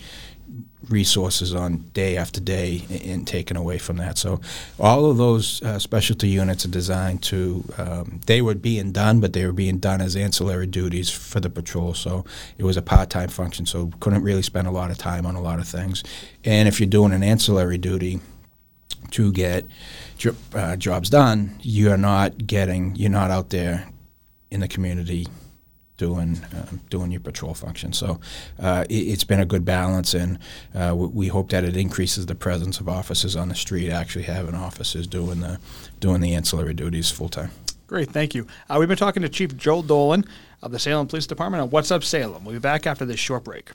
resources 0.89 1.53
on 1.53 1.77
day 1.93 2.17
after 2.17 2.41
day 2.41 2.83
and 3.05 3.25
taken 3.25 3.55
away 3.55 3.77
from 3.77 3.97
that. 3.97 4.17
So 4.17 4.41
all 4.77 5.09
of 5.09 5.17
those 5.17 5.61
uh, 5.61 5.79
specialty 5.79 6.27
units 6.27 6.65
are 6.65 6.69
designed 6.69 7.23
to, 7.23 7.63
um, 7.77 8.19
they 8.25 8.41
were 8.41 8.55
being 8.55 8.91
done, 8.91 9.21
but 9.21 9.31
they 9.33 9.45
were 9.45 9.53
being 9.53 9.77
done 9.77 10.01
as 10.01 10.15
ancillary 10.15 10.67
duties 10.67 11.09
for 11.09 11.39
the 11.39 11.49
patrol. 11.49 11.93
So 11.93 12.25
it 12.57 12.65
was 12.65 12.77
a 12.77 12.81
part-time 12.81 13.29
function, 13.29 13.65
so 13.65 13.91
couldn't 13.99 14.23
really 14.23 14.41
spend 14.41 14.67
a 14.67 14.71
lot 14.71 14.91
of 14.91 14.97
time 14.97 15.25
on 15.25 15.35
a 15.35 15.41
lot 15.41 15.59
of 15.59 15.67
things. 15.67 16.03
And 16.43 16.67
if 16.67 16.79
you're 16.79 16.89
doing 16.89 17.13
an 17.13 17.23
ancillary 17.23 17.77
duty 17.77 18.19
to 19.11 19.31
get 19.31 19.65
uh, 20.53 20.75
jobs 20.75 21.09
done, 21.09 21.57
you're 21.61 21.97
not 21.97 22.45
getting, 22.45 22.95
you're 22.95 23.09
not 23.09 23.31
out 23.31 23.49
there 23.49 23.87
in 24.51 24.59
the 24.59 24.67
community 24.67 25.27
doing 25.97 26.41
um, 26.53 26.81
doing 26.89 27.11
your 27.11 27.21
patrol 27.21 27.53
function. 27.53 27.93
So 27.93 28.19
uh, 28.59 28.85
it, 28.89 29.09
has 29.09 29.23
been 29.23 29.39
a 29.39 29.45
good 29.45 29.63
balance, 29.63 30.13
and 30.13 30.39
uh, 30.73 30.93
we, 30.95 31.07
we, 31.07 31.27
hope 31.27 31.49
that 31.51 31.63
it 31.63 31.77
increases 31.77 32.25
the 32.25 32.35
presence 32.35 32.79
of 32.79 32.89
officers 32.89 33.35
on 33.35 33.49
the 33.49 33.55
street, 33.55 33.89
actually 33.89 34.23
having 34.23 34.55
officers 34.55 35.07
doing 35.07 35.41
the 35.41 35.59
doing 35.99 36.21
the 36.21 36.33
ancillary 36.33 36.73
duties 36.73 37.11
full 37.11 37.29
time. 37.29 37.51
Great, 37.87 38.09
thank 38.09 38.33
you. 38.33 38.47
Uh, 38.69 38.77
we've 38.79 38.87
been 38.87 38.97
talking 38.97 39.21
to 39.21 39.29
Chief 39.29 39.55
Joe 39.55 39.81
Dolan 39.81 40.25
of 40.61 40.71
the 40.71 40.79
Salem 40.79 41.07
Police 41.07 41.27
Department 41.27 41.61
on 41.61 41.69
What's 41.69 41.91
Up 41.91 42.03
Salem. 42.03 42.43
We'll 42.43 42.55
be 42.55 42.59
back 42.59 42.87
after 42.87 43.05
this 43.05 43.19
short 43.19 43.43
break. 43.43 43.71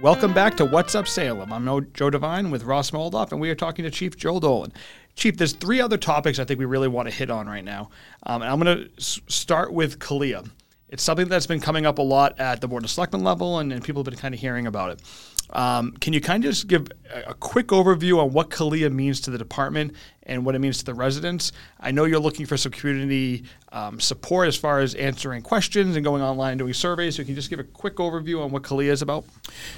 Welcome 0.00 0.32
back 0.32 0.56
to 0.58 0.64
What's 0.64 0.94
Up 0.94 1.08
Salem. 1.08 1.52
I'm 1.52 1.92
Joe 1.92 2.08
Devine 2.08 2.52
with 2.52 2.62
Ross 2.62 2.92
Moldoff, 2.92 3.32
and 3.32 3.40
we 3.40 3.50
are 3.50 3.56
talking 3.56 3.82
to 3.84 3.90
Chief 3.90 4.16
Joe 4.16 4.38
Dolan. 4.38 4.72
Chief, 5.16 5.36
there's 5.36 5.54
three 5.54 5.80
other 5.80 5.96
topics 5.96 6.38
I 6.38 6.44
think 6.44 6.60
we 6.60 6.66
really 6.66 6.86
want 6.86 7.08
to 7.08 7.14
hit 7.14 7.30
on 7.30 7.48
right 7.48 7.64
now. 7.64 7.90
Um, 8.22 8.42
and 8.42 8.50
I'm 8.52 8.60
going 8.60 8.78
to 8.78 8.90
s- 8.96 9.18
start 9.26 9.72
with 9.72 9.98
CALEA. 9.98 10.48
It's 10.88 11.02
something 11.02 11.26
that's 11.26 11.48
been 11.48 11.58
coming 11.58 11.84
up 11.84 11.98
a 11.98 12.02
lot 12.02 12.38
at 12.38 12.60
the 12.60 12.68
Board 12.68 12.84
of 12.84 12.90
Selectmen 12.90 13.24
level, 13.24 13.58
and, 13.58 13.72
and 13.72 13.82
people 13.82 14.04
have 14.04 14.08
been 14.08 14.20
kind 14.20 14.34
of 14.34 14.40
hearing 14.40 14.68
about 14.68 14.92
it. 14.92 15.02
Um, 15.50 15.92
can 15.92 16.12
you 16.12 16.20
kind 16.20 16.44
of 16.44 16.50
just 16.50 16.68
give 16.68 16.88
a, 17.12 17.34
quick 17.34 17.68
overview 17.68 18.18
on 18.18 18.32
what 18.32 18.50
CALEA 18.50 18.92
means 18.92 19.20
to 19.22 19.30
the 19.30 19.38
department 19.38 19.94
and 20.24 20.44
what 20.44 20.54
it 20.54 20.58
means 20.58 20.78
to 20.78 20.84
the 20.84 20.92
residents? 20.92 21.52
I 21.80 21.90
know 21.90 22.04
you're 22.04 22.20
looking 22.20 22.44
for 22.44 22.58
some 22.58 22.72
community 22.72 23.44
um, 23.72 23.98
support 23.98 24.48
as 24.48 24.56
far 24.56 24.80
as 24.80 24.94
answering 24.94 25.42
questions 25.42 25.96
and 25.96 26.04
going 26.04 26.22
online 26.22 26.52
and 26.52 26.58
doing 26.58 26.74
surveys. 26.74 27.16
So, 27.16 27.22
can 27.22 27.30
you 27.30 27.34
just 27.34 27.48
give 27.48 27.60
a 27.60 27.64
quick 27.64 27.96
overview 27.96 28.42
on 28.44 28.50
what 28.50 28.62
CALEA 28.62 28.90
is 28.90 29.00
about? 29.00 29.24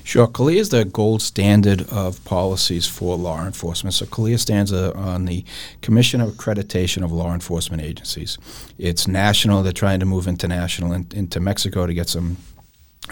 Sure. 0.02 0.26
CALEA 0.26 0.56
is 0.56 0.68
the 0.70 0.84
gold 0.84 1.22
standard 1.22 1.82
of 1.90 2.24
policies 2.24 2.86
for 2.86 3.16
law 3.16 3.44
enforcement. 3.44 3.94
So, 3.94 4.06
CALEA 4.06 4.38
stands 4.38 4.72
uh, 4.72 4.92
on 4.96 5.26
the 5.26 5.44
Commission 5.82 6.20
of 6.20 6.30
Accreditation 6.30 7.04
of 7.04 7.12
Law 7.12 7.32
Enforcement 7.32 7.82
Agencies. 7.82 8.38
It's 8.78 9.06
national. 9.06 9.62
They're 9.62 9.72
trying 9.72 10.00
to 10.00 10.06
move 10.06 10.26
international 10.26 10.92
in, 10.92 11.06
into 11.14 11.38
Mexico 11.38 11.86
to 11.86 11.94
get 11.94 12.08
some 12.08 12.38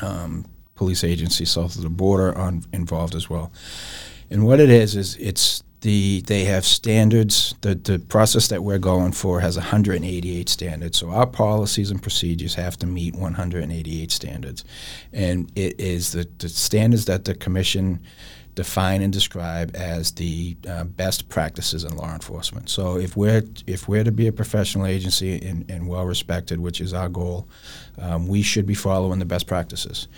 um, 0.03 0.45
police 0.79 1.05
agency 1.05 1.45
south 1.45 1.77
of 1.77 1.83
the 1.83 1.91
border 1.91 2.37
on, 2.39 2.63
involved 2.73 3.15
as 3.15 3.29
well. 3.29 3.53
And 4.31 4.47
what 4.47 4.61
it 4.61 4.71
is 4.71 4.95
is 4.95 5.17
it's 5.17 5.63
the 5.81 6.23
they 6.27 6.45
have 6.45 6.65
standards. 6.65 7.55
The 7.61 7.75
the 7.75 7.99
process 7.99 8.49
that 8.49 8.63
we're 8.63 8.79
going 8.79 9.13
for 9.13 9.41
has 9.41 9.57
188 9.57 10.49
standards. 10.49 10.99
So 10.99 11.11
our 11.11 11.27
policies 11.27 11.91
and 11.91 12.03
procedures 12.03 12.55
have 12.55 12.77
to 12.79 12.87
meet 12.87 13.15
188 13.15 14.11
standards, 14.11 14.65
and 15.13 15.51
it 15.55 15.79
is 15.81 16.13
the, 16.13 16.29
the 16.39 16.49
standards 16.49 17.05
that 17.07 17.25
the 17.25 17.35
commission 17.35 18.01
define 18.59 19.03
and 19.03 19.13
describe 19.13 19.71
as 19.77 20.11
the 20.13 20.57
uh, 20.69 20.83
best 20.83 21.29
practices 21.29 21.85
in 21.85 21.97
law 21.97 22.13
enforcement. 22.13 22.69
So 22.69 22.99
if 22.99 23.17
we're 23.17 23.45
if 23.69 23.87
we're 23.87 24.03
to 24.03 24.11
be 24.11 24.27
a 24.27 24.33
professional 24.33 24.85
agency 24.85 25.41
and, 25.49 25.65
and 25.71 25.87
well 25.87 26.05
respected, 26.05 26.59
which 26.59 26.81
is 26.81 26.93
our 26.93 27.09
goal, 27.09 27.47
um, 27.99 28.27
we 28.27 28.43
should 28.43 28.67
be 28.67 28.75
following 28.75 29.21
the 29.21 29.25
best 29.25 29.47
practices 29.47 30.09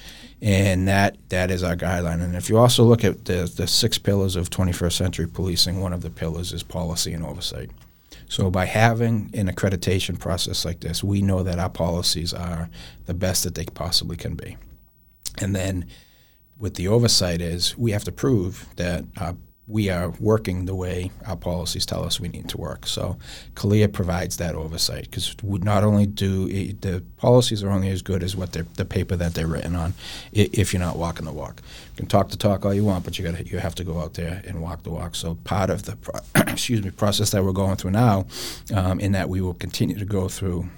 and 0.40 0.88
that 0.88 1.18
that 1.28 1.50
is 1.50 1.62
our 1.62 1.76
guideline. 1.76 2.22
And 2.22 2.34
if 2.34 2.48
you 2.48 2.56
also 2.56 2.82
look 2.82 3.04
at 3.04 3.26
the 3.26 3.52
the 3.54 3.66
six 3.66 3.98
pillars 3.98 4.36
of 4.36 4.48
21st 4.48 4.92
century 4.92 5.28
policing, 5.28 5.80
one 5.80 5.92
of 5.92 6.00
the 6.00 6.10
pillars 6.10 6.54
is 6.54 6.62
policy 6.62 7.12
and 7.12 7.22
oversight. 7.22 7.70
So 8.26 8.50
by 8.50 8.64
having 8.64 9.30
an 9.34 9.48
accreditation 9.48 10.18
process 10.18 10.64
like 10.64 10.80
this, 10.80 11.04
we 11.04 11.20
know 11.20 11.42
that 11.42 11.58
our 11.58 11.68
policies 11.68 12.32
are 12.32 12.70
the 13.04 13.12
best 13.12 13.44
that 13.44 13.54
they 13.54 13.66
possibly 13.66 14.16
can 14.16 14.34
be. 14.34 14.56
And 15.42 15.54
then 15.54 15.84
with 16.60 16.74
the 16.74 16.86
oversight 16.86 17.40
is 17.40 17.76
we 17.76 17.90
have 17.90 18.04
to 18.04 18.12
prove 18.12 18.68
that 18.76 19.04
our 19.16 19.34
we 19.70 19.88
are 19.88 20.10
working 20.18 20.64
the 20.64 20.74
way 20.74 21.12
our 21.26 21.36
policies 21.36 21.86
tell 21.86 22.04
us 22.04 22.18
we 22.18 22.26
need 22.26 22.48
to 22.48 22.58
work. 22.58 22.88
So 22.88 23.16
CALEA 23.54 23.92
provides 23.92 24.36
that 24.38 24.56
oversight 24.56 25.04
because 25.04 25.36
not 25.44 25.84
only 25.84 26.06
do 26.06 26.48
it, 26.48 26.82
the 26.82 27.04
policies 27.18 27.62
are 27.62 27.70
only 27.70 27.88
as 27.88 28.02
good 28.02 28.24
as 28.24 28.34
what 28.34 28.52
the 28.52 28.84
paper 28.84 29.14
that 29.14 29.34
they're 29.34 29.46
written 29.46 29.76
on. 29.76 29.94
If 30.32 30.72
you're 30.72 30.82
not 30.82 30.98
walking 30.98 31.24
the 31.24 31.32
walk, 31.32 31.62
you 31.92 31.96
can 31.98 32.06
talk 32.06 32.30
the 32.30 32.36
talk 32.36 32.64
all 32.64 32.74
you 32.74 32.84
want, 32.84 33.04
but 33.04 33.16
you 33.16 33.24
got 33.24 33.46
you 33.46 33.58
have 33.58 33.76
to 33.76 33.84
go 33.84 34.00
out 34.00 34.14
there 34.14 34.42
and 34.44 34.60
walk 34.60 34.82
the 34.82 34.90
walk. 34.90 35.14
So 35.14 35.36
part 35.44 35.70
of 35.70 35.84
the 35.84 35.94
pro- 35.94 36.20
excuse 36.48 36.82
me 36.82 36.90
process 36.90 37.30
that 37.30 37.44
we're 37.44 37.52
going 37.52 37.76
through 37.76 37.92
now, 37.92 38.26
um, 38.74 38.98
in 38.98 39.12
that 39.12 39.28
we 39.28 39.40
will 39.40 39.54
continue 39.54 39.96
to 39.96 40.04
go 40.04 40.28
through 40.28 40.68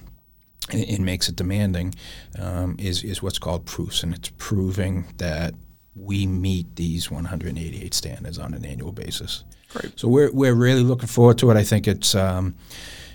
it 0.70 1.00
makes 1.00 1.28
it 1.28 1.36
demanding 1.36 1.94
um, 2.38 2.76
is 2.78 3.02
is 3.02 3.22
what's 3.22 3.38
called 3.38 3.64
proofs, 3.66 4.02
and 4.02 4.14
it's 4.14 4.30
proving 4.38 5.06
that 5.16 5.54
we 5.94 6.26
meet 6.26 6.76
these 6.76 7.10
188 7.10 7.92
standards 7.94 8.38
on 8.38 8.54
an 8.54 8.64
annual 8.64 8.92
basis. 8.92 9.44
Great. 9.70 9.98
So 9.98 10.08
we're, 10.08 10.32
we're 10.32 10.54
really 10.54 10.82
looking 10.82 11.08
forward 11.08 11.38
to 11.38 11.50
it. 11.50 11.56
I 11.56 11.64
think 11.64 11.86
it's 11.86 12.14
um, 12.14 12.54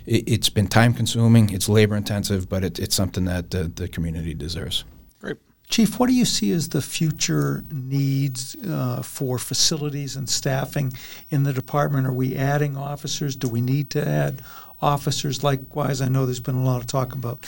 it, 0.06 0.30
has 0.30 0.50
been 0.50 0.68
time 0.68 0.94
consuming, 0.94 1.52
it's 1.52 1.68
labor 1.68 1.96
intensive, 1.96 2.48
but 2.48 2.64
it, 2.64 2.80
it's 2.80 2.96
something 2.96 3.26
that 3.26 3.52
the, 3.52 3.64
the 3.66 3.88
community 3.88 4.34
deserves. 4.34 4.86
Great. 5.20 5.38
Chief, 5.70 6.00
what 6.00 6.08
do 6.08 6.14
you 6.14 6.26
see 6.26 6.52
as 6.52 6.70
the 6.70 6.82
future 6.82 7.64
needs 7.72 8.56
uh, 8.66 9.02
for 9.02 9.38
facilities 9.38 10.16
and 10.16 10.30
staffing 10.30 10.94
in 11.30 11.44
the 11.44 11.54
department? 11.54 12.08
Are 12.08 12.14
we 12.14 12.36
adding 12.36 12.78
officers? 12.78 13.36
Do 13.36 13.50
we 13.50 13.62
need 13.62 13.90
to 13.92 14.08
add 14.08 14.42
officers? 14.82 15.44
Likewise, 15.44 16.00
I 16.00 16.08
know 16.08 16.26
there's 16.26 16.40
been 16.40 16.56
a 16.56 16.64
lot 16.64 16.80
of 16.80 16.88
talk 16.88 17.14
about 17.14 17.46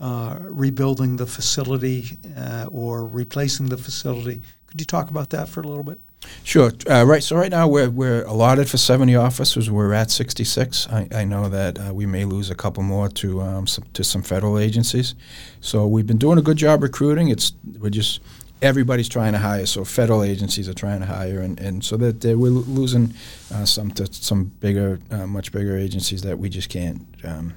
uh, 0.00 0.38
rebuilding 0.40 1.16
the 1.16 1.26
facility 1.26 2.18
uh, 2.36 2.66
or 2.70 3.04
replacing 3.04 3.66
the 3.66 3.76
facility. 3.76 4.40
Could 4.68 4.80
you 4.80 4.86
talk 4.86 5.10
about 5.10 5.30
that 5.30 5.48
for 5.48 5.60
a 5.60 5.66
little 5.66 5.82
bit? 5.82 6.00
Sure. 6.44 6.72
Uh, 6.88 7.04
right. 7.06 7.22
So 7.22 7.36
right 7.36 7.50
now 7.50 7.68
we're 7.68 7.90
we're 7.90 8.22
allotted 8.24 8.68
for 8.68 8.76
seventy 8.76 9.16
officers. 9.16 9.70
We're 9.70 9.92
at 9.92 10.10
sixty 10.10 10.44
six. 10.44 10.88
I, 10.88 11.08
I 11.12 11.24
know 11.24 11.48
that 11.48 11.78
uh, 11.78 11.94
we 11.94 12.06
may 12.06 12.24
lose 12.24 12.50
a 12.50 12.54
couple 12.54 12.82
more 12.82 13.08
to 13.08 13.40
um, 13.40 13.66
some, 13.66 13.84
to 13.94 14.04
some 14.04 14.22
federal 14.22 14.58
agencies. 14.58 15.14
So 15.60 15.86
we've 15.86 16.06
been 16.06 16.18
doing 16.18 16.38
a 16.38 16.42
good 16.42 16.56
job 16.56 16.82
recruiting. 16.82 17.28
It's 17.28 17.52
we're 17.78 17.90
just 17.90 18.20
everybody's 18.60 19.08
trying 19.08 19.32
to 19.32 19.38
hire. 19.38 19.66
So 19.66 19.84
federal 19.84 20.22
agencies 20.22 20.68
are 20.68 20.74
trying 20.74 21.00
to 21.00 21.06
hire, 21.06 21.40
and, 21.40 21.58
and 21.60 21.84
so 21.84 21.96
that 21.96 22.24
we're 22.24 22.50
losing 22.50 23.14
uh, 23.54 23.64
some 23.64 23.90
to 23.92 24.12
some 24.12 24.44
bigger, 24.60 24.98
uh, 25.10 25.26
much 25.26 25.52
bigger 25.52 25.76
agencies 25.76 26.22
that 26.22 26.38
we 26.38 26.48
just 26.48 26.68
can't 26.68 27.06
um, 27.24 27.54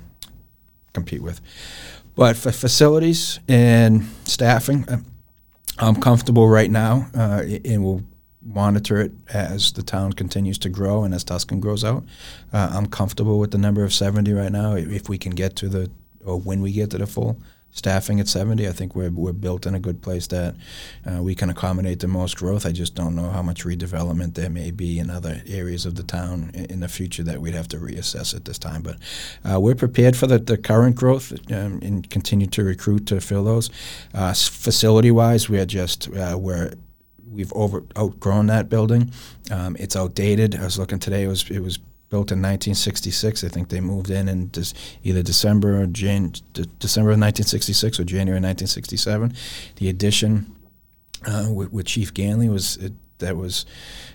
compete 0.93 1.21
with. 1.21 1.41
But 2.15 2.37
for 2.37 2.51
facilities 2.51 3.39
and 3.47 4.05
staffing, 4.25 4.87
uh, 4.87 4.97
I'm 5.79 5.95
comfortable 5.95 6.47
right 6.47 6.69
now, 6.69 7.07
uh, 7.15 7.43
and 7.65 7.83
we'll 7.83 8.03
monitor 8.43 8.99
it 9.01 9.11
as 9.29 9.71
the 9.73 9.83
town 9.83 10.13
continues 10.13 10.57
to 10.59 10.69
grow 10.69 11.03
and 11.03 11.13
as 11.13 11.23
Tuscan 11.23 11.59
grows 11.59 11.83
out. 11.83 12.03
Uh, 12.51 12.69
I'm 12.71 12.87
comfortable 12.87 13.39
with 13.39 13.51
the 13.51 13.57
number 13.57 13.83
of 13.83 13.93
70 13.93 14.31
right 14.33 14.51
now. 14.51 14.73
If 14.73 15.09
we 15.09 15.17
can 15.17 15.33
get 15.33 15.55
to 15.57 15.69
the, 15.69 15.91
or 16.25 16.39
when 16.39 16.61
we 16.61 16.71
get 16.71 16.89
to 16.91 16.97
the 16.97 17.07
full 17.07 17.37
staffing 17.71 18.19
at 18.19 18.27
70, 18.27 18.67
I 18.67 18.71
think 18.71 18.95
we're, 18.95 19.09
we're 19.09 19.33
built 19.33 19.65
in 19.65 19.75
a 19.75 19.79
good 19.79 20.01
place 20.01 20.27
that 20.27 20.55
uh, 21.09 21.23
we 21.23 21.35
can 21.35 21.49
accommodate 21.49 21.99
the 21.99 22.07
most 22.07 22.37
growth. 22.37 22.65
I 22.65 22.71
just 22.71 22.95
don't 22.95 23.15
know 23.15 23.29
how 23.29 23.41
much 23.41 23.63
redevelopment 23.63 24.33
there 24.33 24.49
may 24.49 24.71
be 24.71 24.99
in 24.99 25.09
other 25.09 25.41
areas 25.47 25.85
of 25.85 25.95
the 25.95 26.03
town 26.03 26.51
in, 26.53 26.81
the 26.81 26.87
future 26.87 27.21
that 27.21 27.39
we'd 27.39 27.53
have 27.53 27.67
to 27.69 27.77
reassess 27.77 28.35
at 28.35 28.45
this 28.45 28.57
time. 28.57 28.81
But 28.81 28.97
uh, 29.49 29.59
we're 29.59 29.75
prepared 29.75 30.17
for 30.17 30.25
the, 30.25 30.39
the 30.39 30.57
current 30.57 30.95
growth 30.95 31.31
um, 31.51 31.79
and 31.83 32.09
continue 32.09 32.47
to 32.47 32.63
recruit 32.63 33.05
to 33.07 33.21
fill 33.21 33.43
those. 33.43 33.69
Uh, 34.15 34.33
facility 34.33 35.11
wise, 35.11 35.47
we're 35.47 35.65
just, 35.67 36.09
uh, 36.15 36.35
we're 36.39 36.73
we've 37.31 37.53
over 37.53 37.83
outgrown 37.97 38.47
that 38.47 38.67
building. 38.67 39.11
Um, 39.49 39.75
it's 39.79 39.95
outdated. 39.95 40.55
I 40.55 40.63
was 40.63 40.77
looking 40.77 40.99
today; 40.99 41.23
it 41.23 41.27
was 41.27 41.49
it 41.49 41.59
was 41.59 41.79
built 42.11 42.29
in 42.29 42.39
1966. 42.39 43.43
I 43.43 43.47
think 43.47 43.69
they 43.69 43.79
moved 43.79 44.09
in 44.11 44.27
in 44.27 44.49
des- 44.49 44.73
either 45.01 45.23
December 45.23 45.81
or 45.81 45.87
Jan- 45.87 46.33
de- 46.53 46.65
December 46.77 47.11
of 47.11 47.19
1966 47.19 47.99
or 47.99 48.03
January 48.03 48.39
1967. 48.39 49.33
The 49.77 49.89
addition 49.89 50.53
uh, 51.25 51.47
with, 51.49 51.71
with 51.71 51.85
Chief 51.85 52.13
Ganley 52.13 52.51
was 52.51 52.75
it, 52.77 52.91
that 53.19 53.37
was 53.37 53.65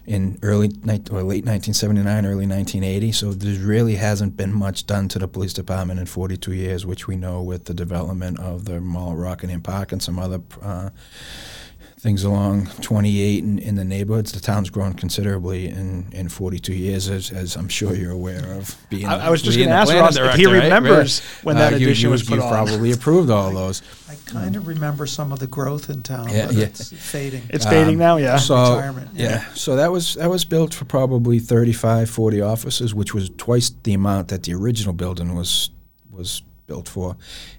in 0.05 0.39
early 0.43 0.69
ni- 0.69 1.03
or 1.11 1.23
late 1.23 1.47
1979, 1.47 2.27
early 2.27 2.47
1980. 2.47 3.13
So 3.13 3.33
there 3.33 3.59
really 3.67 3.95
hasn't 3.95 4.37
been 4.37 4.53
much 4.53 4.87
done 4.87 5.09
to 5.09 5.19
the 5.19 5.27
police 5.27 5.55
department 5.55 5.99
in 5.99 6.05
42 6.07 6.53
years, 6.53 6.85
which 6.85 7.09
we 7.09 7.17
know 7.17 7.43
with 7.43 7.65
the 7.65 7.75
development 7.75 8.39
of 8.39 8.67
the 8.67 8.81
Mall 8.81 9.17
Rockingham 9.17 9.63
Park 9.63 9.93
and 9.93 10.03
some 10.03 10.19
other. 10.19 10.43
Uh, 10.61 10.91
things 12.07 12.23
along 12.23 12.67
28 12.83 13.43
in, 13.43 13.59
in 13.59 13.75
the 13.75 13.85
neighborhoods. 13.85 14.31
The 14.31 14.39
town's 14.39 14.71
grown 14.71 14.93
considerably 14.95 15.67
in, 15.69 16.07
in 16.13 16.29
42 16.29 16.73
years, 16.73 17.09
as, 17.11 17.33
as 17.33 17.57
I'm 17.57 17.69
sure 17.69 17.95
you're 17.97 18.13
aware 18.13 18.45
of. 18.53 18.77
Being 18.91 19.07
I- 19.07 19.19
the- 19.19 19.25
I 19.25 19.31
was 19.31 19.43
just 19.43 19.57
being 19.57 19.69
gonna 19.69 19.77
the 19.77 19.81
ask 19.81 19.91
planning 20.15 20.25
Ross 20.25 20.35
if 20.35 20.37
he 20.37 20.47
remembers 20.47 21.21
Right. 21.21 21.45
when 21.45 21.57
that 21.57 21.73
uh, 21.73 21.77
you- 21.77 21.87
addition 21.87 22.05
you- 22.05 22.11
was 22.13 22.23
put 22.23 22.37
you've 22.37 22.45
on. 22.45 22.53
probably 22.53 22.93
approved 22.93 23.29
all 23.29 23.51
those. 23.53 23.83
I 24.09 24.15
kind 24.27 24.55
of 24.55 24.69
remember 24.69 25.05
some 25.07 25.33
of 25.33 25.41
the 25.41 25.49
growth 25.49 25.91
in 25.91 26.03
town, 26.03 26.29
Yeah, 26.31 26.47
but 26.47 26.55
yeah. 26.55 26.65
it's 26.67 26.93
fading. 26.93 27.43
It's 27.51 27.67
fading 27.67 27.95
um, 27.95 27.99
now, 27.99 28.17
yeah. 28.19 28.37
So 28.37 28.55
Retirement, 28.77 29.11
yeah. 29.15 29.29
yeah. 29.29 29.45
so 29.55 29.75
that 29.75 29.91
was 29.91 30.15
that 30.15 30.31
was 30.31 30.45
built 30.45 30.73
for 30.75 30.85
probably 30.85 31.41
35, 31.41 32.09
40 32.09 32.41
offices, 32.41 32.95
which 32.95 33.15
was 33.15 33.31
twice 33.37 33.73
the 33.83 33.95
amount 33.95 34.29
that 34.29 34.45
the 34.45 34.55
original 34.55 34.93
building 34.93 35.35
was 35.35 35.71
was 36.13 36.43
built 36.67 36.89
for, 36.89 37.17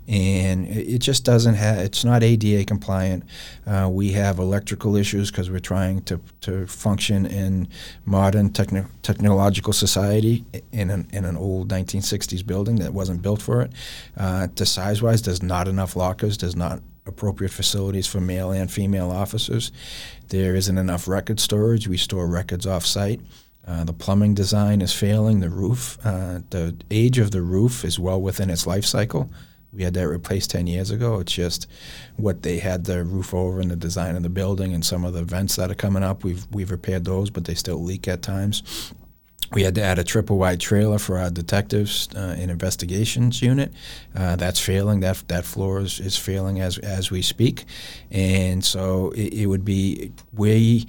and 0.08 0.68
it, 0.68 1.00
just 1.00 1.24
doesn't 1.24 1.56
have. 1.56 1.80
It's 1.80 2.04
not 2.04 2.24
ADA 2.24 2.66
compliant. 2.66 3.24
Uh, 3.66 3.90
we 3.92 4.12
have 4.12 4.40
electrical 4.40 4.96
issues 4.96 5.32
because 5.32 5.50
we're 5.50 5.60
trying 5.60 6.02
to 6.04 6.20
to 6.42 6.68
function 6.68 7.26
in 7.26 7.68
modern 8.06 8.52
techno- 8.52 8.88
technological 9.04 9.74
society 9.74 10.46
in 10.72 10.90
an 10.90 11.08
in 11.12 11.26
an 11.26 11.38
old 11.38 11.70
1960s 11.70 12.46
building 12.46 12.78
that 12.78 12.94
wasn't 12.94 13.22
built 13.22 13.42
for 13.42 13.62
it. 13.62 13.72
Uh, 14.16 14.48
the 14.56 14.66
size 14.66 15.02
wise, 15.02 15.22
there's 15.22 15.44
not 15.44 15.68
enough 15.68 15.96
lockers. 15.96 16.38
There's 16.38 16.56
not 16.56 16.82
appropriate 17.06 17.52
facilities 17.52 18.06
for 18.06 18.20
male 18.20 18.52
and 18.52 18.72
female 18.72 19.12
officers. 19.12 19.72
There 20.30 20.56
isn't 20.56 20.78
enough 20.78 21.08
record 21.08 21.40
storage. 21.40 21.88
We 21.88 21.98
store 21.98 22.28
records 22.28 22.66
off 22.66 22.86
site. 22.86 23.22
Uh, 23.67 23.83
the 23.83 23.93
plumbing 23.93 24.33
design 24.33 24.81
is 24.81 24.93
failing. 24.93 25.41
The 25.41 25.50
roof, 25.50 25.97
uh, 26.05 26.39
the 26.51 26.75
age 26.89 27.17
of 27.17 27.31
the 27.31 27.41
roof 27.41 27.83
is 27.83 28.00
well 28.00 28.21
within 28.21 28.50
its 28.50 28.65
life 28.65 28.86
cycle. 28.86 29.29
We 29.74 29.83
had 29.83 29.93
that 29.95 30.07
replaced 30.07 30.51
10 30.51 30.67
years 30.67 30.89
ago. 30.89 31.19
It's 31.19 31.33
just 31.33 31.67
what 32.15 32.43
they 32.43 32.59
had 32.59 32.86
the 32.86 33.03
roof 33.03 33.33
over 33.33 33.59
and 33.59 33.69
the 33.69 33.75
design 33.75 34.15
of 34.15 34.24
the 34.24 34.29
building 34.29 34.74
and 34.74 34.86
some 34.86 35.03
of 35.03 35.13
the 35.13 35.24
vents 35.24 35.57
that 35.57 35.69
are 35.69 35.75
coming 35.75 36.03
up. 36.03 36.24
We've, 36.24 36.47
we've 36.51 36.71
repaired 36.71 37.03
those, 37.03 37.29
but 37.29 37.43
they 37.43 37.53
still 37.53 37.83
leak 37.83 38.07
at 38.07 38.21
times. 38.21 38.93
We 39.51 39.63
had 39.63 39.75
to 39.75 39.82
add 39.82 39.98
a 39.98 40.04
triple 40.04 40.38
wide 40.38 40.60
trailer 40.60 41.00
for 41.00 41.18
our 41.18 41.30
detectives 41.30 42.10
uh, 42.16 42.36
and 42.38 42.51
investigations 42.51 43.42
unit. 43.42 43.72
Uh, 44.16 44.36
that's 44.36 44.60
failing. 44.60 45.00
That 45.00 45.24
that 45.27 45.46
floor 45.46 45.80
is, 45.80 46.00
is 46.00 46.18
failing 46.18 46.60
as 46.60 46.77
as 46.80 47.12
we 47.12 47.22
speak, 47.22 47.66
and 48.12 48.63
so 48.63 49.12
it, 49.12 49.34
it 49.34 49.46
would 49.48 49.63
be 49.63 50.12
we, 50.34 50.88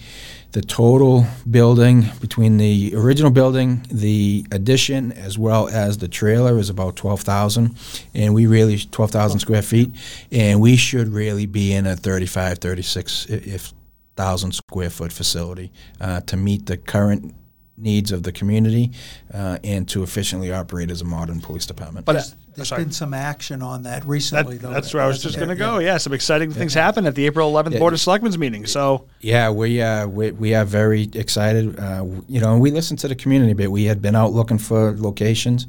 the 0.52 0.62
total 0.62 1.26
building 1.48 2.06
between 2.20 2.56
the 2.56 2.94
original 2.96 3.30
building, 3.30 3.86
the 3.92 4.44
addition, 4.50 5.12
as 5.12 5.38
well 5.38 5.68
as 5.68 5.98
the 5.98 6.08
trailer 6.08 6.58
is 6.58 6.68
about 6.68 6.96
twelve 6.96 7.20
thousand, 7.20 7.76
and 8.12 8.34
we 8.34 8.46
really 8.46 8.78
twelve 8.78 9.12
thousand 9.12 9.38
square 9.38 9.62
feet, 9.62 9.92
and 10.32 10.60
we 10.60 10.76
should 10.76 11.08
really 11.08 11.46
be 11.46 11.72
in 11.72 11.86
a 11.86 11.94
35, 11.94 12.58
36 12.58 13.26
if 13.26 13.72
thousand 14.16 14.52
square 14.52 14.90
foot 14.90 15.12
facility 15.12 15.70
uh, 16.00 16.20
to 16.22 16.36
meet 16.36 16.66
the 16.66 16.76
current 16.76 17.34
needs 17.80 18.12
of 18.12 18.22
the 18.24 18.32
community 18.32 18.90
uh, 19.32 19.58
and 19.62 19.88
to 19.88 20.02
efficiently 20.02 20.52
operate 20.52 20.90
as 20.90 21.00
a 21.00 21.04
modern 21.04 21.40
police 21.40 21.64
department. 21.66 22.04
But 22.06 22.14
There's, 22.14 22.32
uh, 22.32 22.36
there's 22.56 22.68
sorry. 22.68 22.82
been 22.84 22.92
some 22.92 23.14
action 23.14 23.62
on 23.62 23.84
that 23.84 24.02
That, 24.02 24.08
recently, 24.08 24.58
though. 24.58 24.70
that's 24.70 24.92
where 24.92 25.02
I 25.02 25.06
was 25.06 25.22
just 25.22 25.36
going 25.36 25.48
to 25.48 25.54
go. 25.54 25.78
Yeah, 25.78 25.96
some 25.98 26.12
exciting 26.12 26.50
things 26.50 26.74
happened 26.74 27.06
at 27.06 27.14
the 27.14 27.26
April 27.26 27.52
11th 27.52 27.72
Yeah. 27.74 27.78
Board 27.78 27.92
of 27.92 28.00
Selectmen's 28.00 28.36
meeting. 28.38 28.66
So 28.66 29.06
Yeah, 29.20 29.50
we 29.50 29.80
uh, 29.80 30.06
we, 30.08 30.32
we 30.32 30.54
are 30.54 30.64
very 30.64 31.08
excited. 31.14 31.78
Uh, 31.78 32.04
you 32.28 32.40
know, 32.40 32.58
we 32.58 32.70
listened 32.70 32.98
to 33.00 33.08
the 33.08 33.14
community 33.14 33.52
a 33.52 33.54
bit. 33.54 33.70
We 33.70 33.84
had 33.84 34.02
been 34.02 34.16
out 34.16 34.32
looking 34.32 34.58
for 34.58 34.96
locations, 34.98 35.66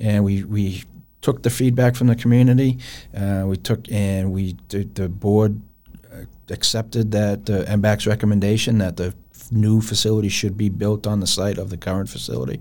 and 0.00 0.24
we 0.24 0.42
we 0.44 0.84
took 1.20 1.42
the 1.44 1.50
feedback 1.50 1.94
from 1.94 2.08
the 2.08 2.16
community. 2.16 2.78
Uh, 3.16 3.44
we 3.46 3.56
took 3.56 3.90
and 3.92 4.32
we 4.32 4.56
the, 4.70 4.82
the 4.84 5.08
board 5.08 5.60
uh, 6.12 6.24
accepted 6.50 7.12
that 7.12 7.46
the 7.46 7.62
MBAC's 7.68 8.06
recommendation 8.08 8.78
that 8.78 8.96
the 8.96 9.06
f- 9.06 9.14
new 9.52 9.80
facility 9.80 10.28
should 10.28 10.56
be 10.56 10.68
built 10.68 11.06
on 11.06 11.20
the 11.20 11.26
site 11.26 11.58
of 11.58 11.70
the 11.70 11.76
current 11.76 12.08
facility. 12.08 12.60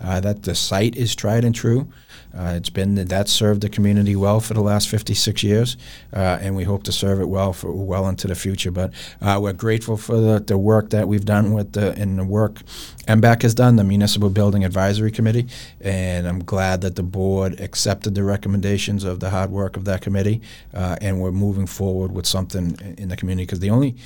Uh, 0.00 0.20
that 0.20 0.42
the 0.42 0.54
site 0.54 0.96
is 0.96 1.14
tried 1.14 1.44
and 1.44 1.54
true. 1.54 1.88
Uh, 2.36 2.54
it's 2.56 2.70
been 2.70 2.94
that 2.94 3.28
served 3.28 3.60
the 3.60 3.68
community 3.68 4.16
well 4.16 4.40
for 4.40 4.54
the 4.54 4.60
last 4.60 4.88
56 4.88 5.42
years, 5.42 5.76
uh, 6.14 6.38
and 6.40 6.56
we 6.56 6.64
hope 6.64 6.82
to 6.84 6.92
serve 6.92 7.20
it 7.20 7.28
well 7.28 7.52
for 7.52 7.72
well 7.72 8.08
into 8.08 8.26
the 8.26 8.34
future. 8.34 8.70
But 8.70 8.92
uh, 9.20 9.38
we're 9.42 9.52
grateful 9.52 9.96
for 9.96 10.16
the, 10.16 10.40
the 10.40 10.58
work 10.58 10.90
that 10.90 11.08
we've 11.08 11.24
done 11.24 11.52
with 11.52 11.72
the 11.72 11.92
and 11.92 12.18
the 12.18 12.24
work 12.24 12.62
MBAC 13.06 13.42
has 13.42 13.54
done, 13.54 13.76
the 13.76 13.84
Municipal 13.84 14.30
Building 14.30 14.64
Advisory 14.64 15.10
Committee, 15.10 15.46
and 15.80 16.26
I'm 16.26 16.42
glad 16.44 16.80
that 16.82 16.96
the 16.96 17.02
board 17.02 17.60
accepted 17.60 18.14
the 18.14 18.22
recommendations 18.22 19.04
of 19.04 19.20
the 19.20 19.30
hard 19.30 19.50
work 19.50 19.76
of 19.76 19.84
that 19.86 20.00
committee, 20.02 20.40
uh, 20.72 20.96
and 21.00 21.20
we're 21.20 21.32
moving 21.32 21.66
forward 21.66 22.12
with 22.12 22.26
something 22.26 22.78
in- 22.96 23.08
the 23.08 23.16
community. 23.16 23.44
Because 23.44 23.60
the 23.60 23.70
only 23.70 23.96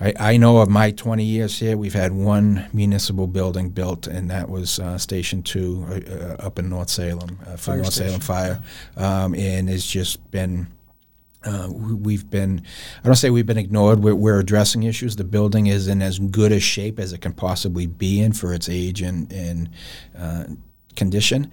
I, 0.00 0.12
I 0.18 0.36
know 0.36 0.58
of 0.58 0.68
my 0.68 0.90
20 0.90 1.24
years 1.24 1.58
here, 1.58 1.76
we've 1.76 1.94
had 1.94 2.12
one 2.12 2.68
municipal 2.72 3.26
building 3.26 3.70
built, 3.70 4.06
and 4.06 4.30
that 4.30 4.50
was 4.50 4.78
uh, 4.78 4.98
Station 4.98 5.42
Two 5.42 5.84
uh, 5.88 6.44
up 6.44 6.58
in 6.58 6.68
North 6.68 6.90
Salem 6.90 7.38
for 7.64 7.70
Fire 7.72 7.76
North 7.82 7.92
Salem 7.92 8.20
station, 8.20 8.20
Fire, 8.20 8.62
um, 8.96 9.34
and 9.34 9.68
it's 9.70 9.86
just 9.86 10.30
been. 10.30 10.68
Uh, 11.46 11.68
we- 11.70 11.92
we've 11.94 12.30
been, 12.30 12.62
I 13.02 13.06
don't 13.06 13.16
say 13.16 13.28
we've 13.28 13.44
been 13.44 13.58
ignored. 13.58 14.02
We're, 14.02 14.14
we're 14.14 14.40
addressing 14.40 14.84
issues. 14.84 15.16
The 15.16 15.24
building 15.24 15.66
is 15.66 15.88
in 15.88 16.00
as 16.00 16.18
good 16.18 16.52
a 16.52 16.58
shape 16.58 16.98
as 16.98 17.12
it 17.12 17.20
can 17.20 17.34
possibly 17.34 17.86
be 17.86 18.22
in 18.22 18.32
for 18.32 18.54
its 18.54 18.66
age 18.70 19.02
and, 19.02 19.30
and 19.30 19.68
uh, 20.18 20.44
condition, 20.96 21.52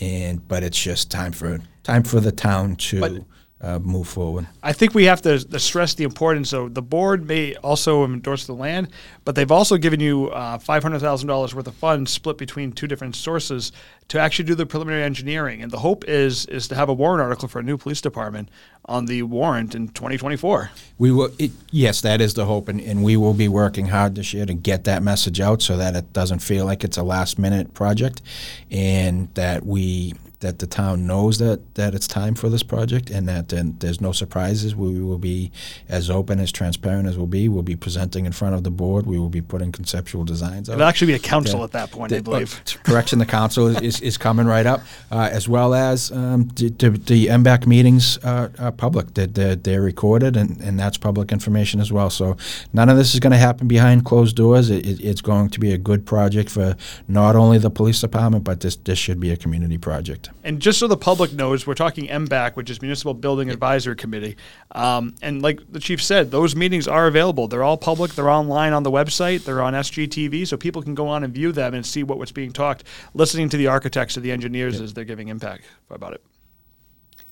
and 0.00 0.46
but 0.48 0.64
it's 0.64 0.82
just 0.82 1.08
time 1.12 1.30
for 1.30 1.60
time 1.84 2.02
for 2.02 2.18
the 2.18 2.32
town 2.32 2.74
to 2.76 2.98
But- 3.00 3.22
uh, 3.60 3.78
move 3.80 4.06
forward. 4.06 4.46
I 4.62 4.72
think 4.72 4.94
we 4.94 5.04
have 5.06 5.20
to, 5.22 5.58
stress 5.58 5.94
the 5.94 6.04
importance. 6.04 6.50
So 6.50 6.68
the 6.68 6.82
board 6.82 7.26
may 7.26 7.56
also 7.56 8.04
endorse 8.04 8.46
the 8.46 8.54
land, 8.54 8.88
but 9.24 9.34
they've 9.34 9.50
also 9.50 9.76
given 9.76 10.00
you 10.00 10.28
uh, 10.28 10.58
five 10.58 10.82
hundred 10.82 11.00
thousand 11.00 11.28
dollars 11.28 11.54
worth 11.54 11.66
of 11.66 11.74
funds 11.74 12.12
split 12.12 12.38
between 12.38 12.72
two 12.72 12.86
different 12.86 13.16
sources 13.16 13.72
to 14.08 14.18
actually 14.18 14.46
do 14.46 14.54
the 14.54 14.64
preliminary 14.64 15.02
engineering. 15.02 15.62
And 15.62 15.70
the 15.72 15.78
hope 15.78 16.04
is 16.06 16.46
is 16.46 16.68
to 16.68 16.74
have 16.74 16.88
a 16.88 16.94
warrant 16.94 17.20
article 17.20 17.48
for 17.48 17.58
a 17.58 17.62
new 17.62 17.76
police 17.76 18.00
department 18.00 18.48
on 18.84 19.06
the 19.06 19.22
warrant 19.24 19.74
in 19.74 19.88
twenty 19.88 20.16
twenty 20.16 20.36
four. 20.36 20.70
We 20.96 21.10
will. 21.10 21.30
It, 21.38 21.50
yes, 21.70 22.00
that 22.02 22.20
is 22.20 22.34
the 22.34 22.46
hope, 22.46 22.68
and, 22.68 22.80
and 22.80 23.02
we 23.02 23.16
will 23.16 23.34
be 23.34 23.48
working 23.48 23.86
hard 23.86 24.14
this 24.14 24.32
year 24.32 24.46
to 24.46 24.54
get 24.54 24.84
that 24.84 25.02
message 25.02 25.40
out 25.40 25.62
so 25.62 25.76
that 25.76 25.96
it 25.96 26.12
doesn't 26.12 26.38
feel 26.38 26.64
like 26.64 26.84
it's 26.84 26.96
a 26.96 27.02
last 27.02 27.38
minute 27.38 27.74
project, 27.74 28.22
and 28.70 29.34
that 29.34 29.66
we 29.66 30.14
that 30.40 30.60
the 30.60 30.66
town 30.66 31.06
knows 31.06 31.38
that 31.38 31.74
that 31.74 31.94
it's 31.94 32.06
time 32.06 32.34
for 32.34 32.48
this 32.48 32.62
project, 32.62 33.10
and 33.10 33.28
that 33.28 33.48
then 33.48 33.76
there's 33.80 34.00
no 34.00 34.12
surprises. 34.12 34.74
We 34.76 35.00
will 35.00 35.18
be 35.18 35.50
as 35.88 36.10
open 36.10 36.38
as 36.40 36.52
transparent 36.52 37.08
as 37.08 37.16
we'll 37.18 37.26
be. 37.26 37.48
We'll 37.48 37.62
be 37.62 37.76
presenting 37.76 38.24
in 38.26 38.32
front 38.32 38.54
of 38.54 38.62
the 38.64 38.70
board. 38.70 39.06
We 39.06 39.18
will 39.18 39.28
be 39.28 39.42
putting 39.42 39.72
conceptual 39.72 40.24
designs 40.24 40.68
out. 40.68 40.74
It'll 40.74 40.86
actually 40.86 41.08
be 41.08 41.14
a 41.14 41.18
council 41.18 41.64
at 41.64 41.72
that 41.72 41.90
point, 41.90 42.12
I 42.12 42.16
The- 42.16 42.22
believe. 42.22 42.54
uh, 42.54 42.78
correction, 42.84 43.18
the 43.18 43.26
council 43.26 43.66
is, 43.68 43.80
is, 43.80 44.00
is 44.00 44.18
coming 44.18 44.46
right 44.46 44.66
up, 44.66 44.80
uh, 45.10 45.28
as 45.32 45.48
well 45.48 45.74
as 45.74 46.12
um, 46.12 46.48
the, 46.54 46.68
the, 46.70 46.90
the 46.90 47.26
MBAC 47.26 47.66
meetings 47.66 48.18
uh, 48.24 48.48
are 48.58 48.72
public. 48.72 49.14
They're, 49.14 49.26
they're, 49.26 49.56
they're 49.56 49.82
recorded, 49.82 50.36
and, 50.36 50.60
and 50.60 50.78
that's 50.78 50.96
public 50.98 51.32
information 51.32 51.80
as 51.80 51.92
well. 51.92 52.10
So 52.10 52.36
none 52.72 52.88
of 52.88 52.96
this 52.96 53.12
is 53.14 53.20
going 53.20 53.32
to 53.32 53.38
happen 53.38 53.66
behind 53.68 54.04
closed 54.04 54.36
doors. 54.36 54.70
It, 54.70 54.86
it, 54.86 55.00
it's 55.00 55.20
going 55.20 55.50
to 55.50 55.60
be 55.60 55.72
a 55.72 55.78
good 55.78 56.06
project 56.06 56.50
for 56.50 56.76
not 57.08 57.34
only 57.34 57.58
the 57.58 57.70
police 57.70 58.00
department, 58.00 58.44
but 58.44 58.60
this, 58.60 58.76
this 58.76 58.98
should 58.98 59.18
be 59.20 59.30
a 59.30 59.36
community 59.36 59.78
project. 59.78 60.27
And 60.44 60.60
just 60.60 60.78
so 60.78 60.86
the 60.86 60.96
public 60.96 61.32
knows, 61.32 61.66
we're 61.66 61.74
talking 61.74 62.06
MBAC, 62.06 62.56
which 62.56 62.70
is 62.70 62.80
Municipal 62.80 63.14
Building 63.14 63.50
Advisory 63.50 63.96
Committee. 63.96 64.36
Um, 64.72 65.14
and 65.20 65.42
like 65.42 65.60
the 65.70 65.80
chief 65.80 66.02
said, 66.02 66.30
those 66.30 66.54
meetings 66.56 66.88
are 66.88 67.06
available. 67.06 67.48
They're 67.48 67.62
all 67.62 67.76
public. 67.76 68.14
They're 68.14 68.30
online 68.30 68.72
on 68.72 68.82
the 68.82 68.90
website. 68.90 69.44
They're 69.44 69.62
on 69.62 69.74
SGTV, 69.74 70.46
so 70.46 70.56
people 70.56 70.82
can 70.82 70.94
go 70.94 71.08
on 71.08 71.24
and 71.24 71.34
view 71.34 71.52
them 71.52 71.74
and 71.74 71.84
see 71.84 72.02
what, 72.02 72.18
what's 72.18 72.32
being 72.32 72.52
talked, 72.52 72.84
listening 73.14 73.48
to 73.50 73.56
the 73.56 73.66
architects 73.66 74.16
or 74.16 74.20
the 74.20 74.32
engineers 74.32 74.80
as 74.80 74.94
they're 74.94 75.04
giving 75.04 75.28
impact 75.28 75.64
about 75.90 76.14
it. 76.14 76.22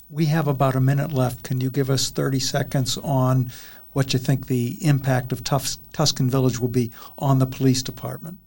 We 0.09 0.25
have 0.25 0.47
about 0.47 0.75
a 0.75 0.79
minute 0.79 1.11
left. 1.11 1.43
Can 1.43 1.59
you 1.59 1.69
give 1.69 1.89
us 1.89 2.09
30 2.09 2.39
seconds 2.39 2.97
on 2.97 3.51
what 3.91 4.13
you 4.13 4.19
think 4.19 4.47
the 4.47 4.77
impact 4.85 5.31
of 5.31 5.43
Tus- 5.43 5.79
Tuscan 5.91 6.29
Village 6.29 6.59
will 6.59 6.67
be 6.67 6.91
on 7.17 7.39
the 7.39 7.47
police 7.47 7.83
department? 7.83 8.37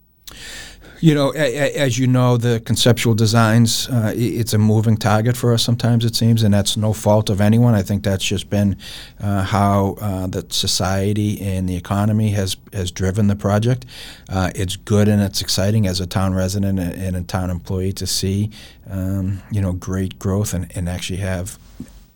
You 1.03 1.15
know, 1.15 1.31
as 1.31 1.97
you 1.97 2.05
know, 2.05 2.37
the 2.37 2.59
conceptual 2.59 3.15
designs, 3.15 3.89
uh, 3.89 4.13
it's 4.15 4.53
a 4.53 4.59
moving 4.59 4.97
target 4.97 5.35
for 5.35 5.51
us 5.51 5.63
sometimes, 5.63 6.05
it 6.05 6.15
seems, 6.15 6.43
and 6.43 6.53
that's 6.53 6.77
no 6.77 6.93
fault 6.93 7.31
of 7.31 7.41
anyone. 7.41 7.73
I 7.73 7.81
think 7.81 8.03
that's 8.03 8.23
just 8.23 8.51
been 8.51 8.77
uh, 9.19 9.41
how 9.41 9.97
uh, 9.99 10.27
the 10.27 10.45
society 10.49 11.41
and 11.41 11.67
the 11.67 11.75
economy 11.75 12.29
has, 12.29 12.55
has 12.71 12.91
driven 12.91 13.25
the 13.25 13.35
project. 13.35 13.87
Uh, 14.29 14.51
it's 14.53 14.75
good 14.75 15.07
and 15.07 15.23
it's 15.23 15.41
exciting 15.41 15.87
as 15.87 15.99
a 15.99 16.05
town 16.05 16.35
resident 16.35 16.79
and, 16.79 16.93
and 16.93 17.15
a 17.15 17.23
town 17.23 17.49
employee 17.49 17.93
to 17.93 18.05
see, 18.05 18.51
um, 18.87 19.41
you 19.51 19.59
know, 19.59 19.73
great 19.73 20.19
growth 20.19 20.53
and, 20.53 20.71
and 20.77 20.87
actually 20.87 21.17
have 21.17 21.57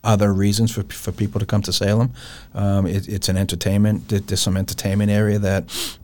other 0.03 0.31
reasons 0.31 0.71
for, 0.71 0.83
for 0.83 1.11
people 1.11 1.39
to 1.39 1.45
come 1.47 1.63
to 1.63 1.73
Salem. 1.73 2.13
Um, 2.53 2.85
it, 2.85 3.09
it's 3.09 3.29
an 3.29 3.37
entertainment. 3.37 4.09
There's 4.09 4.39
some 4.39 4.55
entertainment 4.55 5.09
area 5.09 5.39
that 5.39 5.97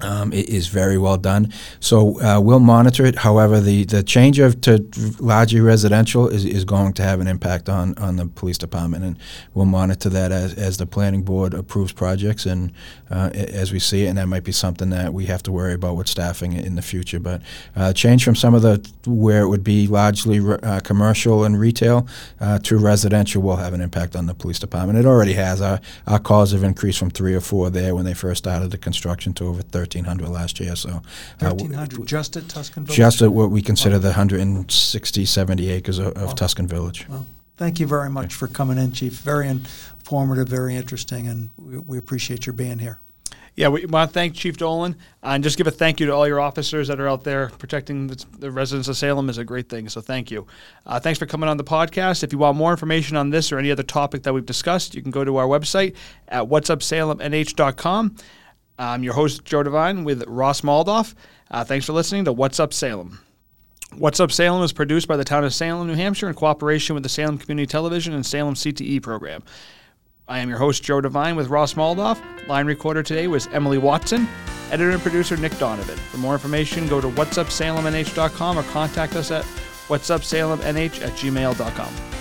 um, 0.00 0.32
it 0.32 0.48
is 0.48 0.68
very 0.68 0.98
well 0.98 1.16
done. 1.16 1.52
So 1.80 2.20
uh, 2.20 2.40
we'll 2.40 2.60
monitor 2.60 3.04
it. 3.04 3.16
However, 3.16 3.60
the, 3.60 3.84
the 3.84 4.02
change 4.02 4.38
of 4.38 4.60
to 4.62 4.84
largely 5.18 5.60
residential 5.60 6.28
is, 6.28 6.44
is 6.44 6.64
going 6.64 6.92
to 6.94 7.02
have 7.02 7.20
an 7.20 7.26
impact 7.26 7.68
on, 7.68 7.96
on 7.98 8.16
the 8.16 8.26
police 8.26 8.58
department, 8.58 9.04
and 9.04 9.18
we'll 9.54 9.66
monitor 9.66 10.08
that 10.08 10.32
as, 10.32 10.54
as 10.54 10.76
the 10.76 10.86
planning 10.86 11.22
board 11.22 11.54
approves 11.54 11.92
projects 11.92 12.46
and 12.46 12.72
uh, 13.10 13.30
as 13.34 13.72
we 13.72 13.78
see 13.78 14.04
it. 14.04 14.08
And 14.08 14.18
that 14.18 14.26
might 14.26 14.44
be 14.44 14.52
something 14.52 14.90
that 14.90 15.12
we 15.12 15.26
have 15.26 15.42
to 15.44 15.52
worry 15.52 15.74
about 15.74 15.96
with 15.96 16.08
staffing 16.08 16.52
in 16.52 16.74
the 16.76 16.82
future. 16.82 17.20
But 17.20 17.42
uh, 17.74 17.92
change 17.92 18.24
from 18.24 18.34
some 18.34 18.54
of 18.54 18.62
the 18.62 18.86
where 19.06 19.42
it 19.42 19.48
would 19.48 19.64
be 19.64 19.86
largely 19.86 20.40
re- 20.40 20.58
uh, 20.62 20.80
commercial 20.80 21.44
and 21.44 21.58
retail 21.58 22.06
uh, 22.40 22.58
to 22.60 22.76
residential 22.76 23.42
will 23.42 23.56
have 23.56 23.72
an 23.72 23.80
impact 23.80 24.16
on 24.16 24.26
the 24.26 24.34
police 24.34 24.58
department. 24.58 24.98
It 24.98 25.06
already 25.06 25.34
has. 25.34 25.60
Our, 25.60 25.80
our 26.06 26.18
calls 26.18 26.52
have 26.52 26.62
increased 26.62 26.98
from 26.98 27.10
three 27.10 27.34
or 27.34 27.40
four 27.40 27.70
there 27.70 27.94
when 27.94 28.04
they 28.04 28.14
first 28.14 28.44
started 28.44 28.70
the 28.70 28.78
construction 28.78 29.32
to 29.34 29.46
over 29.46 29.62
1,300 29.94 30.28
last 30.28 30.60
year. 30.60 30.76
So, 30.76 30.88
uh, 30.90 31.52
1,300 31.54 32.06
just 32.06 32.36
at 32.36 32.48
Tuscan 32.48 32.84
Village? 32.84 32.96
just 32.96 33.22
at 33.22 33.32
what 33.32 33.50
we 33.50 33.62
consider 33.62 33.98
the 33.98 34.08
160, 34.08 35.24
70 35.24 35.70
acres 35.70 35.98
of, 35.98 36.08
of 36.08 36.28
Wow. 36.28 36.32
Tuscan 36.32 36.66
Village. 36.66 37.06
Well, 37.08 37.26
thank 37.56 37.80
you 37.80 37.86
very 37.86 38.10
much 38.10 38.34
for 38.34 38.46
coming 38.48 38.78
in, 38.78 38.92
Chief. 38.92 39.12
Very 39.14 39.48
informative, 39.48 40.48
very 40.48 40.76
interesting, 40.76 41.26
and 41.26 41.50
we, 41.56 41.78
we 41.78 41.98
appreciate 41.98 42.46
your 42.46 42.52
being 42.52 42.78
here. 42.78 43.00
Yeah, 43.58 43.68
we 43.68 43.86
want 43.86 44.10
to 44.10 44.12
thank 44.12 44.34
Chief 44.34 44.58
Dolan 44.58 44.96
and 45.22 45.42
just 45.42 45.56
give 45.56 45.66
a 45.66 45.70
thank 45.70 45.98
you 45.98 46.04
to 46.04 46.12
all 46.12 46.28
your 46.28 46.40
officers 46.40 46.88
that 46.88 47.00
are 47.00 47.08
out 47.08 47.24
there 47.24 47.48
protecting 47.58 48.06
the, 48.06 48.22
the 48.38 48.50
residents 48.50 48.86
of 48.86 48.98
Salem 48.98 49.30
is 49.30 49.38
a 49.38 49.44
great 49.46 49.70
thing. 49.70 49.88
So 49.88 50.02
thank 50.02 50.30
you. 50.30 50.46
Uh, 50.84 51.00
thanks 51.00 51.18
for 51.18 51.24
coming 51.24 51.48
on 51.48 51.56
the 51.56 51.64
podcast. 51.64 52.22
If 52.22 52.32
you 52.34 52.38
want 52.38 52.58
more 52.58 52.70
information 52.70 53.16
on 53.16 53.30
this 53.30 53.50
or 53.52 53.58
any 53.58 53.70
other 53.70 53.82
topic 53.82 54.24
that 54.24 54.34
we've 54.34 54.44
discussed, 54.44 54.94
you 54.94 55.00
can 55.00 55.10
go 55.10 55.24
to 55.24 55.38
our 55.38 55.46
website 55.46 55.96
at 56.28 56.42
whatsupsalemnh.com. 56.44 58.16
I'm 58.78 59.02
your 59.02 59.14
host, 59.14 59.44
Joe 59.44 59.62
Devine, 59.62 60.04
with 60.04 60.24
Ross 60.26 60.60
Moldoff. 60.60 61.14
Uh, 61.50 61.64
thanks 61.64 61.86
for 61.86 61.92
listening 61.92 62.24
to 62.26 62.32
What's 62.32 62.60
Up 62.60 62.72
Salem. 62.72 63.20
What's 63.96 64.20
Up 64.20 64.32
Salem 64.32 64.62
is 64.62 64.72
produced 64.72 65.08
by 65.08 65.16
the 65.16 65.24
town 65.24 65.44
of 65.44 65.54
Salem, 65.54 65.86
New 65.86 65.94
Hampshire, 65.94 66.28
in 66.28 66.34
cooperation 66.34 66.94
with 66.94 67.02
the 67.02 67.08
Salem 67.08 67.38
Community 67.38 67.66
Television 67.66 68.12
and 68.14 68.26
Salem 68.26 68.54
CTE 68.54 69.02
program. 69.02 69.42
I 70.28 70.40
am 70.40 70.48
your 70.48 70.58
host, 70.58 70.82
Joe 70.82 71.00
Devine, 71.00 71.36
with 71.36 71.48
Ross 71.48 71.74
Moldoff. 71.74 72.20
Line 72.48 72.66
recorder 72.66 73.02
today 73.02 73.28
was 73.28 73.46
Emily 73.48 73.78
Watson. 73.78 74.28
Editor 74.70 74.90
and 74.90 75.00
producer, 75.00 75.36
Nick 75.36 75.56
Donovan. 75.58 75.96
For 75.96 76.18
more 76.18 76.34
information, 76.34 76.88
go 76.88 77.00
to 77.00 77.08
whatsupsalemnh.com 77.08 78.58
or 78.58 78.62
contact 78.64 79.14
us 79.14 79.30
at 79.30 79.44
whatsupsalemnh 79.88 81.00
at 81.02 81.12
gmail.com. 81.12 82.15